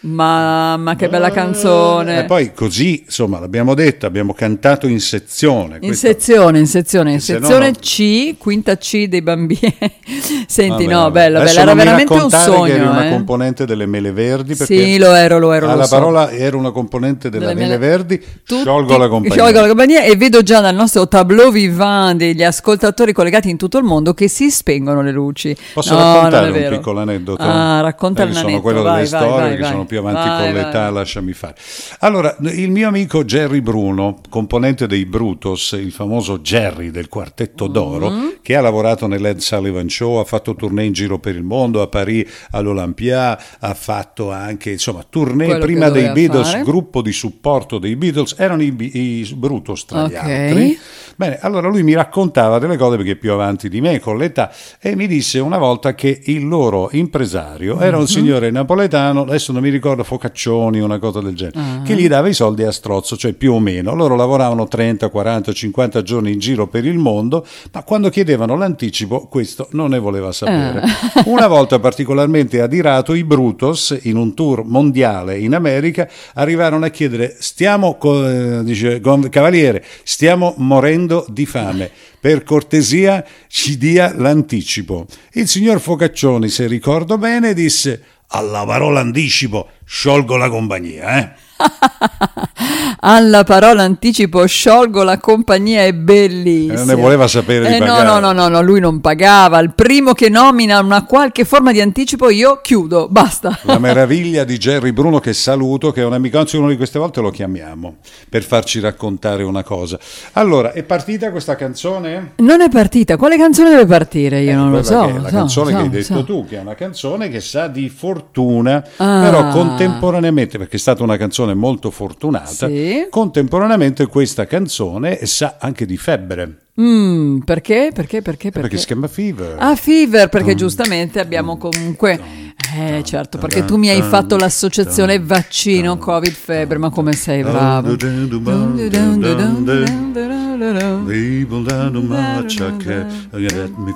Mamma, 0.00 0.94
che 0.94 1.08
bella 1.08 1.30
canzone. 1.30 2.20
E 2.20 2.24
poi 2.24 2.52
così, 2.54 3.02
insomma, 3.04 3.40
l'abbiamo 3.40 3.74
detto, 3.74 4.06
abbiamo 4.06 4.32
cantato 4.32 4.86
in 4.86 5.00
sezione. 5.00 5.74
In 5.80 5.88
Questa- 5.88 6.06
sezione, 6.08 6.58
in 6.60 6.66
sezione, 6.68 7.12
in 7.12 7.20
sezione 7.20 7.70
no. 7.70 7.74
C, 7.80 8.36
quinta 8.38 8.76
C 8.76 9.06
dei 9.08 9.22
bambini. 9.22 9.58
Senti, 10.46 10.86
Vabbè, 10.86 10.92
no, 11.30 11.38
Adesso 11.40 11.54
bella, 11.54 11.60
era 11.62 11.74
veramente 11.74 12.12
un 12.12 12.30
sogno. 12.30 12.62
che 12.64 12.72
eri 12.74 12.84
una 12.86 13.06
eh. 13.06 13.10
componente 13.10 13.64
delle 13.66 13.86
Mele 13.86 14.12
Verdi 14.12 14.54
perché 14.54 14.74
Sì, 14.84 14.98
lo 14.98 15.12
ero, 15.14 15.38
lo 15.38 15.52
ero. 15.52 15.68
alla 15.68 15.84
so. 15.84 15.96
parola 15.96 16.30
era 16.30 16.56
una 16.56 16.70
componente 16.70 17.28
della 17.28 17.46
Delle 17.48 17.60
Mele 17.60 17.76
mele- 17.78 17.88
Verdi, 17.90 18.18
Tutti- 18.46 18.60
sciolgo 18.60 18.96
la 18.96 19.08
compagnia. 19.08 19.36
sciolgo 19.44 19.60
la 19.60 19.66
compagnia 19.66 20.02
e 20.02 20.16
vedo 20.16 20.42
già 20.42 20.60
dal 20.60 20.74
nostro 20.76 21.08
tableau 21.08 21.50
vivant 21.50 22.16
degli 22.16 22.42
ascoltatori 22.44 23.12
collegati 23.12 23.50
in 23.50 23.56
tutto 23.56 23.78
il 23.78 23.84
mondo 23.84 24.14
che 24.14 24.28
si 24.28 24.48
spengono 24.50 25.02
le 25.02 25.10
luci. 25.12 25.56
Posso 25.74 25.94
No, 25.94 26.00
raccontare 26.14 26.50
un 26.50 26.68
piccolo 26.70 27.00
aneddoto? 27.00 27.42
Ah, 27.42 27.80
racconta 27.80 28.22
Eh, 28.22 28.26
il 28.26 28.32
sono 28.32 28.44
nanetto, 28.46 28.62
quello 28.62 28.82
vai, 28.82 29.04
delle 29.04 29.08
vai, 29.10 29.20
storie 29.28 29.40
vai, 29.48 29.54
che 29.56 29.62
vai. 29.62 29.70
sono 29.70 29.84
più 29.88 29.97
avanti 29.98 30.28
Vai, 30.28 30.44
con 30.44 30.52
vai. 30.52 30.64
l'età, 30.64 30.90
lasciami 30.90 31.32
fare. 31.32 31.54
Allora, 32.00 32.36
il 32.40 32.70
mio 32.70 32.88
amico 32.88 33.24
Jerry 33.24 33.60
Bruno, 33.60 34.20
componente 34.28 34.86
dei 34.86 35.04
Brutus, 35.04 35.72
il 35.72 35.92
famoso 35.92 36.38
Jerry 36.38 36.90
del 36.90 37.08
Quartetto 37.08 37.66
d'Oro, 37.66 38.10
Mm-hmm. 38.10 38.28
che 38.42 38.56
ha 38.56 38.60
lavorato 38.60 39.06
nell'Ed 39.06 39.38
Sullivan 39.38 39.88
Show, 39.88 40.16
ha 40.16 40.24
fatto 40.24 40.54
tournée 40.54 40.86
in 40.86 40.92
giro 40.92 41.18
per 41.18 41.34
il 41.36 41.42
mondo, 41.42 41.82
a 41.82 41.86
Parigi, 41.88 42.26
all'Olympia, 42.52 43.38
ha 43.58 43.74
fatto 43.74 44.30
anche, 44.30 44.70
insomma, 44.70 45.04
tournée 45.08 45.46
Quello 45.46 45.64
prima 45.64 45.88
dei 45.90 46.10
Beatles, 46.12 46.50
fare. 46.50 46.62
gruppo 46.62 47.02
di 47.02 47.12
supporto 47.12 47.78
dei 47.78 47.96
Beatles, 47.96 48.34
erano 48.38 48.62
i, 48.62 48.74
i 48.78 49.34
Brutus 49.34 49.84
tra 49.84 50.06
gli 50.06 50.14
Ok. 50.14 50.22
altri. 50.22 50.78
Bene, 51.16 51.38
allora 51.40 51.68
lui 51.68 51.82
mi 51.82 51.94
raccontava 51.94 52.58
delle 52.58 52.76
cose 52.76 52.96
perché 52.96 53.16
più 53.16 53.32
avanti 53.32 53.68
di 53.68 53.80
me 53.80 53.98
con 53.98 54.16
l'età 54.18 54.52
e 54.80 54.94
mi 54.94 55.08
disse 55.08 55.40
una 55.40 55.58
volta 55.58 55.94
che 55.94 56.20
il 56.26 56.46
loro 56.46 56.88
impresario 56.92 57.80
era 57.80 57.98
un 57.98 58.06
signore 58.06 58.50
napoletano, 58.52 59.22
adesso 59.22 59.50
non 59.52 59.62
mi 59.62 59.68
ricordo 59.70 59.77
Focaccioni, 59.80 60.80
una 60.80 60.98
cosa 60.98 61.20
del 61.20 61.34
genere, 61.34 61.82
che 61.84 61.94
gli 61.94 62.08
dava 62.08 62.28
i 62.28 62.34
soldi 62.34 62.62
a 62.62 62.72
strozzo, 62.72 63.16
cioè 63.16 63.32
più 63.32 63.52
o 63.52 63.60
meno. 63.60 63.94
Loro 63.94 64.16
lavoravano 64.16 64.66
30, 64.66 65.08
40, 65.08 65.52
50 65.52 66.02
giorni 66.02 66.32
in 66.32 66.38
giro 66.38 66.66
per 66.66 66.84
il 66.84 66.98
mondo, 66.98 67.46
ma 67.72 67.82
quando 67.82 68.08
chiedevano 68.10 68.56
l'anticipo 68.56 69.26
questo 69.26 69.68
non 69.72 69.90
ne 69.90 69.98
voleva 69.98 70.32
sapere. 70.32 70.82
Una 71.26 71.46
volta 71.46 71.78
particolarmente 71.80 72.60
adirato, 72.60 73.14
i 73.14 73.24
Brutus 73.24 73.98
in 74.02 74.16
un 74.16 74.34
tour 74.34 74.64
mondiale 74.64 75.38
in 75.38 75.54
America 75.54 76.08
arrivarono 76.34 76.84
a 76.84 76.88
chiedere 76.88 77.36
stiamo, 77.38 77.96
co- 77.96 78.26
eh, 78.28 78.64
dice 78.64 79.00
Cavaliere, 79.30 79.84
stiamo 80.02 80.54
morendo 80.58 81.26
di 81.28 81.46
fame. 81.46 81.90
Per 82.20 82.42
cortesia 82.42 83.24
ci 83.46 83.78
dia 83.78 84.12
l'anticipo. 84.16 85.06
Il 85.32 85.46
signor 85.46 85.80
Focaccioni, 85.80 86.48
se 86.48 86.66
ricordo 86.66 87.16
bene, 87.16 87.54
disse 87.54 88.02
alla 88.28 88.64
parola 88.64 89.00
anticipo 89.00 89.70
sciolgo 89.84 90.36
la 90.36 90.48
compagnia, 90.48 91.18
eh? 91.18 91.32
Alla 93.00 93.44
parola 93.44 93.82
anticipo 93.84 94.44
sciolgo 94.44 95.02
la 95.04 95.18
compagnia 95.18 95.82
è 95.84 95.92
bellissima. 95.92 96.74
Non 96.74 96.86
ne 96.86 96.94
voleva 96.94 97.28
sapere 97.28 97.68
di 97.68 97.74
Eh, 97.74 97.78
no, 97.78 98.02
no, 98.02 98.18
no, 98.18 98.32
no, 98.32 98.48
no, 98.48 98.60
lui 98.62 98.80
non 98.80 99.00
pagava. 99.00 99.58
Il 99.60 99.72
primo 99.72 100.12
che 100.12 100.28
nomina 100.28 100.80
una 100.80 101.04
qualche 101.04 101.44
forma 101.44 101.70
di 101.72 101.80
anticipo 101.80 102.28
io 102.28 102.60
chiudo, 102.60 103.06
basta. 103.08 103.56
La 103.62 103.78
meraviglia 103.80 104.42
di 104.44 104.58
Jerry 104.58 104.90
Bruno 104.92 105.20
che 105.20 105.32
saluto, 105.32 105.92
che 105.92 106.02
è 106.02 106.04
un 106.04 106.12
amico, 106.12 106.38
anzi 106.38 106.56
una 106.56 106.68
di 106.68 106.76
queste 106.76 106.98
volte 106.98 107.20
lo 107.20 107.30
chiamiamo 107.30 107.96
per 108.28 108.42
farci 108.42 108.80
raccontare 108.80 109.42
una 109.44 109.62
cosa. 109.62 109.98
Allora, 110.32 110.72
è 110.72 110.82
partita 110.82 111.30
questa 111.30 111.54
canzone? 111.54 112.32
Non 112.38 112.60
è 112.60 112.68
partita. 112.68 113.16
Quale 113.16 113.36
canzone 113.36 113.70
deve 113.70 113.86
partire? 113.86 114.40
Io 114.42 114.50
Eh, 114.50 114.54
non 114.54 114.70
lo 114.72 114.82
so. 114.82 115.04
che 115.06 115.10
è 115.14 115.18
la 115.18 115.28
so, 115.28 115.34
canzone 115.36 115.70
so, 115.70 115.76
che 115.76 115.82
hai 115.82 115.88
detto 115.88 116.14
so. 116.16 116.24
tu, 116.24 116.46
che 116.48 116.56
è 116.56 116.60
una 116.60 116.74
canzone 116.74 117.28
che 117.28 117.40
sa 117.40 117.68
di 117.68 117.88
fortuna, 117.88 118.82
Ah. 118.96 119.20
però 119.22 119.48
contemporaneamente, 119.48 120.58
perché 120.58 120.76
è 120.76 120.80
stata 120.80 121.02
una 121.04 121.16
canzone 121.16 121.47
molto 121.54 121.90
fortunata, 121.90 122.66
Sì. 122.68 123.06
contemporaneamente 123.10 124.06
questa 124.06 124.46
canzone 124.46 125.24
sa 125.26 125.56
anche 125.58 125.86
di 125.86 125.96
febbre, 125.96 126.56
Mm, 126.80 127.38
perché? 127.40 127.90
Perché? 127.92 128.22
Perché? 128.22 128.52
perché 128.52 128.76
si 128.78 128.86
chiama 128.86 129.08
Fever. 129.08 129.56
Ah, 129.58 129.74
Fever, 129.74 130.28
perché 130.28 130.54
giustamente 130.54 131.18
abbiamo 131.18 131.56
comunque... 131.56 132.46
Eh, 132.76 133.02
certo, 133.02 133.38
perché 133.38 133.64
tu 133.64 133.76
mi 133.76 133.88
hai 133.88 134.02
fatto 134.02 134.36
l'associazione 134.36 135.18
vaccino, 135.18 135.96
covid, 135.96 136.30
febbre, 136.32 136.78
ma 136.78 136.90
come 136.90 137.12
sei 137.14 137.42
bravo. 137.42 137.96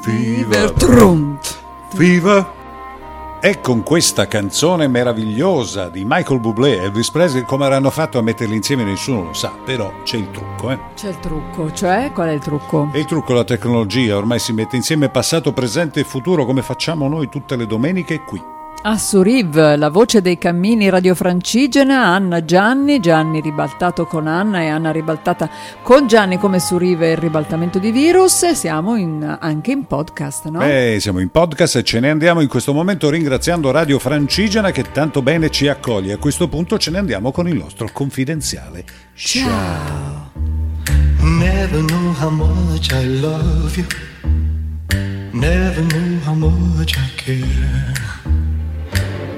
Fever. 0.03 0.73
Fever. 1.95 2.47
E 3.45 3.59
con 3.61 3.83
questa 3.83 4.29
canzone 4.29 4.87
meravigliosa 4.87 5.89
di 5.89 6.05
Michael 6.07 6.39
Bublé 6.39 6.77
e 6.77 6.85
Elvis 6.85 7.11
Presley, 7.11 7.43
come 7.43 7.65
avranno 7.65 7.91
fatto 7.91 8.17
a 8.17 8.23
metterli 8.23 8.55
insieme 8.55 8.85
nessuno 8.85 9.25
lo 9.25 9.33
sa, 9.33 9.53
però 9.65 9.93
c'è 10.05 10.17
il 10.17 10.31
trucco. 10.31 10.71
Eh? 10.71 10.79
C'è 10.95 11.09
il 11.09 11.19
trucco, 11.19 11.73
cioè 11.73 12.13
qual 12.13 12.29
è 12.29 12.33
il 12.35 12.39
trucco? 12.39 12.89
E 12.93 13.01
il 13.01 13.05
trucco 13.05 13.33
è 13.33 13.35
la 13.35 13.43
tecnologia, 13.43 14.17
ormai 14.17 14.39
si 14.39 14.53
mette 14.53 14.77
insieme 14.77 15.09
passato, 15.09 15.53
presente 15.53 15.99
e 15.99 16.05
futuro 16.05 16.45
come 16.45 16.63
facciamo 16.63 17.09
noi 17.09 17.29
tutte 17.29 17.57
le 17.57 17.67
domeniche 17.67 18.23
qui. 18.23 18.52
A 18.85 18.99
Suriv, 18.99 19.77
la 19.77 19.91
voce 19.91 20.21
dei 20.21 20.39
cammini 20.39 20.89
radiofrancigena, 20.89 22.05
Anna 22.05 22.45
Gianni, 22.45 22.99
Gianni 22.99 23.41
ribaltato 23.41 24.07
con 24.07 24.27
Anna 24.27 24.61
e 24.63 24.67
Anna 24.67 24.91
ribaltata 24.91 25.49
con 25.83 26.09
Gianni 26.09 26.37
come 26.37 26.59
Suriv 26.59 27.01
e 27.01 27.13
il 27.13 27.17
ribaltamento 27.17 27.79
di 27.79 27.93
virus. 27.93 28.51
Siamo 28.51 28.97
in- 28.97 29.39
anche 29.41 29.71
in 29.71 29.85
podcast, 29.87 30.49
no? 30.49 30.59
Beh, 30.59 30.97
siamo 30.99 31.21
in 31.21 31.29
podcast 31.31 31.77
e 31.77 31.85
ce 31.85 32.01
ne 32.01 32.11
andiamo 32.11 32.41
in 32.41 32.49
questo 32.49 32.73
momento 32.73 33.09
ringraziando 33.09 33.71
Radio 33.71 34.01
Francigena 34.01 34.73
che 34.73 34.91
tanto 34.91 35.23
bene 35.23 35.49
ci 35.51 35.69
accoglie. 35.69 36.15
A 36.15 36.19
questo 36.19 36.49
punto 36.49 36.77
ce 36.77 36.91
ne 36.91 36.99
andiamo 36.99 37.31
con 37.31 37.47
il 37.47 37.55
nostro 37.55 37.89
confidenziale. 37.93 38.85
Ciao. 39.15 40.31
Never 41.21 41.85
knew 41.85 42.13
how 42.21 42.31
much 42.31 42.91
I 42.91 43.21
love 43.21 43.77
you. 43.77 43.87
Never 45.31 45.87
knew 45.87 46.19
how 46.25 46.35
much 46.35 46.97
I 46.97 47.15
care. 47.15 48.02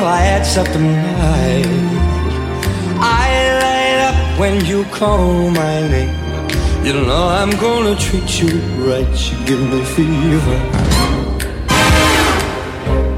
lights 0.00 0.56
up 0.56 0.66
the 0.68 0.78
night. 0.78 1.66
I 2.98 3.28
light 3.64 4.00
up 4.08 4.40
when 4.40 4.64
you 4.64 4.84
call 4.84 5.50
my 5.50 5.80
name. 5.88 6.14
You 6.84 6.94
know 6.94 7.28
I'm 7.28 7.50
gonna 7.60 7.94
treat 7.96 8.40
you 8.40 8.58
right. 8.88 9.12
You 9.30 9.46
give 9.46 9.60
me 9.72 9.84
fever. 9.84 10.58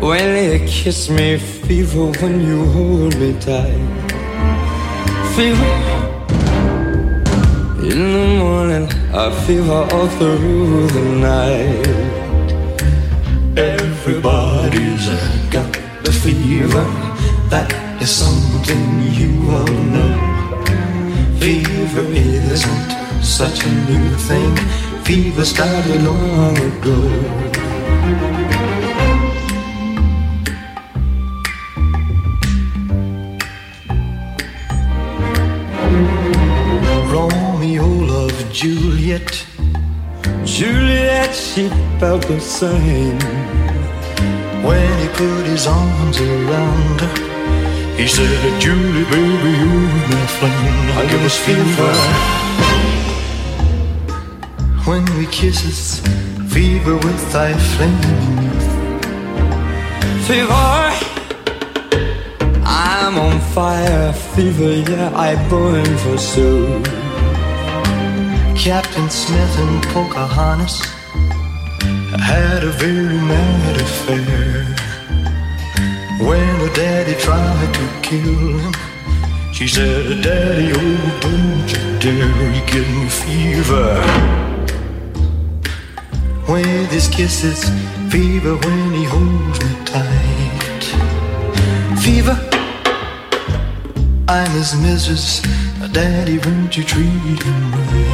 When 0.00 0.28
you 0.50 0.58
kiss 0.66 1.08
me, 1.08 1.38
fever 1.38 2.06
when 2.20 2.40
you 2.40 2.64
hold 2.72 3.16
me 3.16 3.32
tight. 3.38 3.78
Fever. 5.34 5.74
In 7.90 8.00
the 8.16 8.26
morning, 8.38 8.88
I 9.14 9.30
fever 9.46 9.86
all 9.92 10.08
through 10.18 10.88
the 10.88 11.04
night. 11.30 12.22
Everybody's 13.56 15.06
fever. 16.62 16.84
That 17.48 17.72
is 18.00 18.10
something 18.10 18.84
you 19.12 19.32
all 19.50 19.74
know. 19.94 20.12
Fever 21.40 22.06
isn't 22.12 22.90
such 23.22 23.64
a 23.64 23.72
new 23.90 24.08
thing. 24.28 24.56
Fever 25.04 25.44
started 25.44 26.02
long 26.02 26.56
ago. 26.70 26.98
Romeo 37.12 37.86
loved 37.86 38.52
Juliet. 38.52 39.46
Juliet, 40.44 41.34
she 41.34 41.68
felt 41.98 42.22
the 42.28 42.40
same. 42.40 43.61
When 45.12 45.28
he 45.28 45.36
put 45.36 45.46
his 45.46 45.66
arms 45.66 46.20
around 46.20 47.00
her, 47.00 47.96
he 47.96 48.06
said, 48.06 48.60
Julie, 48.60 49.04
baby, 49.04 49.50
you're 49.62 49.90
my 50.08 50.26
flame. 50.26 50.90
I 50.96 51.06
give 51.10 51.22
us 51.22 51.38
fever. 51.38 51.92
When 54.84 55.04
we 55.18 55.26
kisses, 55.26 56.00
fever 56.52 56.94
with 56.94 57.32
thy 57.32 57.52
flame. 57.54 57.98
Fever, 60.26 60.82
I'm 62.64 63.18
on 63.18 63.40
fire. 63.40 64.12
Fever, 64.12 64.90
yeah, 64.90 65.12
I 65.14 65.34
burn 65.48 65.96
for 65.98 66.18
Sue. 66.18 66.82
Captain 68.56 69.10
Smith 69.10 69.58
and 69.58 69.82
Pocahontas 69.88 70.80
had 72.20 72.64
a 72.64 72.70
very 72.70 73.18
mad 73.18 73.80
affair. 73.80 74.81
When 76.28 76.54
her 76.60 76.72
daddy 76.72 77.14
tried 77.14 77.74
to 77.74 77.86
kill 78.00 78.58
him, 78.58 78.72
she 79.52 79.66
said, 79.66 80.22
Daddy, 80.22 80.72
oh, 80.72 81.18
don't 81.20 81.68
you 81.72 81.98
dare, 81.98 82.52
you 82.54 82.62
give 82.66 82.88
me 82.94 83.08
fever. 83.08 83.90
With 86.48 86.90
his 86.92 87.08
kisses, 87.08 87.68
fever 88.08 88.54
when 88.54 88.92
he 88.92 89.04
holds 89.04 89.58
me 89.64 89.72
tight. 89.84 90.84
Fever, 92.04 92.38
I'm 94.28 94.50
his 94.52 94.74
missus. 94.76 95.40
Daddy, 95.92 96.38
won't 96.38 96.76
you 96.76 96.84
treat 96.84 97.42
him 97.42 97.72
right? 97.72 98.11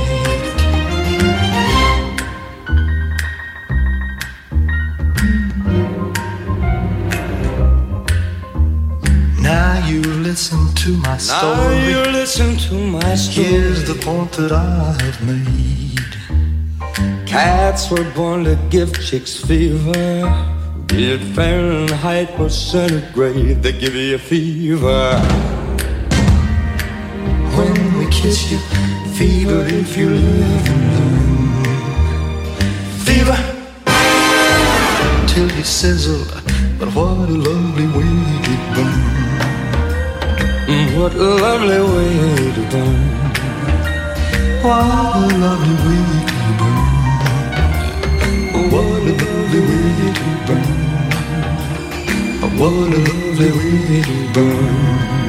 To 10.84 10.96
my 10.98 11.08
Now 11.08 11.18
story. 11.18 11.88
you 11.90 12.00
listen 12.12 12.56
to 12.68 12.74
my 12.74 13.14
story. 13.16 13.46
Here's 13.46 13.82
the 13.84 13.94
point 13.94 14.30
that 14.32 14.52
I've 14.52 15.20
made. 15.26 16.12
Cats 17.26 17.90
were 17.90 18.08
born 18.14 18.44
to 18.44 18.56
give 18.70 18.92
chicks 19.02 19.34
fever. 19.36 20.22
Be 20.86 21.12
it 21.14 21.20
Fahrenheit 21.34 22.30
or 22.38 22.48
centigrade, 22.48 23.60
they 23.62 23.72
give 23.72 23.94
you 23.96 24.14
a 24.14 24.18
fever. 24.18 25.18
When 27.56 27.98
we 27.98 28.06
kiss 28.10 28.50
you, 28.52 28.58
fever 29.18 29.64
if 29.66 29.96
you 29.96 30.10
live 30.10 30.68
and 30.74 30.82
learn. 30.94 31.64
Fever 33.04 33.38
till 35.26 35.50
you 35.56 35.64
sizzle, 35.64 36.24
but 36.78 36.88
what 36.94 37.28
a 37.28 37.32
lovely 37.48 37.88
way 37.98 38.37
What 40.98 41.14
a 41.14 41.16
lovely 41.16 41.78
way 41.78 42.52
to 42.54 42.62
burn. 42.72 43.00
What 44.64 44.82
a 45.14 45.38
lovely 45.38 45.76
way 45.86 46.02
to 46.28 46.48
burn. 46.58 46.86
What 48.72 48.84
a 48.84 49.14
lovely 49.22 49.60
way 49.60 50.10
to 50.18 50.30
burn. 50.48 50.70
What 52.58 52.72
a 52.72 53.00
lovely 53.06 53.50
way 53.58 54.02
to 54.02 54.16
burn. 54.34 55.27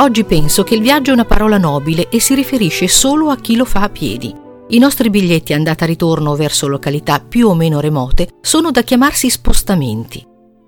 Oggi 0.00 0.24
penso 0.24 0.62
che 0.62 0.74
il 0.74 0.80
viaggio 0.80 1.10
è 1.10 1.12
una 1.12 1.26
parola 1.26 1.58
nobile 1.58 2.08
e 2.08 2.20
si 2.20 2.34
riferisce 2.34 2.88
solo 2.88 3.28
a 3.28 3.36
chi 3.36 3.54
lo 3.54 3.66
fa 3.66 3.82
a 3.82 3.90
piedi. 3.90 4.34
I 4.68 4.78
nostri 4.78 5.10
biglietti 5.10 5.52
andata-ritorno 5.52 6.34
verso 6.36 6.68
località 6.68 7.20
più 7.20 7.48
o 7.48 7.54
meno 7.54 7.80
remote 7.80 8.28
sono 8.40 8.70
da 8.70 8.80
chiamarsi 8.80 9.28
spostamenti. 9.28 10.26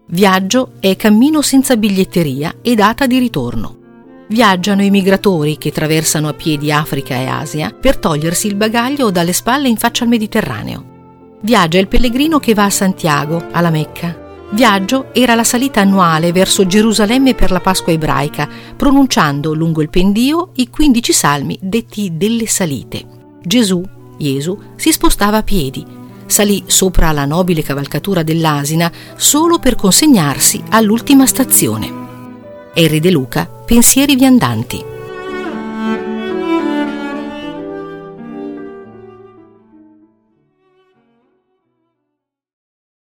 Viaggio 0.09 0.73
è 0.81 0.97
cammino 0.97 1.40
senza 1.40 1.79
biglietteria 1.79 2.57
e 2.61 2.75
data 2.75 3.07
di 3.07 3.18
ritorno. 3.18 3.79
Viaggiano 4.29 4.83
i 4.83 4.90
migratori 4.90 5.57
che 5.57 5.73
traversano 5.73 6.29
a 6.29 6.35
piedi 6.35 6.71
Africa 6.71 7.14
e 7.14 7.25
Asia 7.25 7.71
per 7.71 7.97
togliersi 7.97 8.49
il 8.49 8.57
bagaglio 8.57 9.11
dalle 9.11 9.33
spalle 9.33 9.68
in 9.68 9.79
faccia 9.79 10.05
al 10.05 10.11
Mediterraneo. 10.11 11.38
Viaggia 11.40 11.79
il 11.79 11.88
pellegrino 11.88 12.38
che 12.38 12.53
va 12.53 12.64
a 12.64 12.71
Santiago, 12.71 13.47
alla 13.51 13.71
Mecca. 13.71 14.21
Viaggio 14.53 15.15
era 15.15 15.35
la 15.35 15.45
salita 15.45 15.81
annuale 15.81 16.31
verso 16.31 16.67
Gerusalemme 16.67 17.35
per 17.35 17.51
la 17.51 17.61
Pasqua 17.61 17.91
ebraica, 17.91 18.47
pronunciando 18.77 19.55
lungo 19.55 19.81
il 19.81 19.88
pendio 19.88 20.51
i 20.57 20.69
15 20.69 21.12
salmi 21.12 21.59
detti 21.61 22.19
delle 22.19 22.47
salite. 22.47 23.03
Gesù, 23.43 23.83
Gesù, 24.19 24.59
si 24.77 24.93
spostava 24.93 25.38
a 25.38 25.43
piedi, 25.43 25.85
salì 26.27 26.65
sopra 26.67 27.12
la 27.12 27.25
nobile 27.25 27.62
cavalcatura 27.62 28.23
dell'asina 28.23 28.93
solo 29.17 29.59
per 29.59 29.75
consegnarsi 29.75 30.62
all'ultima 30.69 31.25
stazione. 31.25 32.01
De 32.75 33.11
Luca, 33.11 33.47
Pensieri 33.47 34.17
viandanti. 34.17 34.91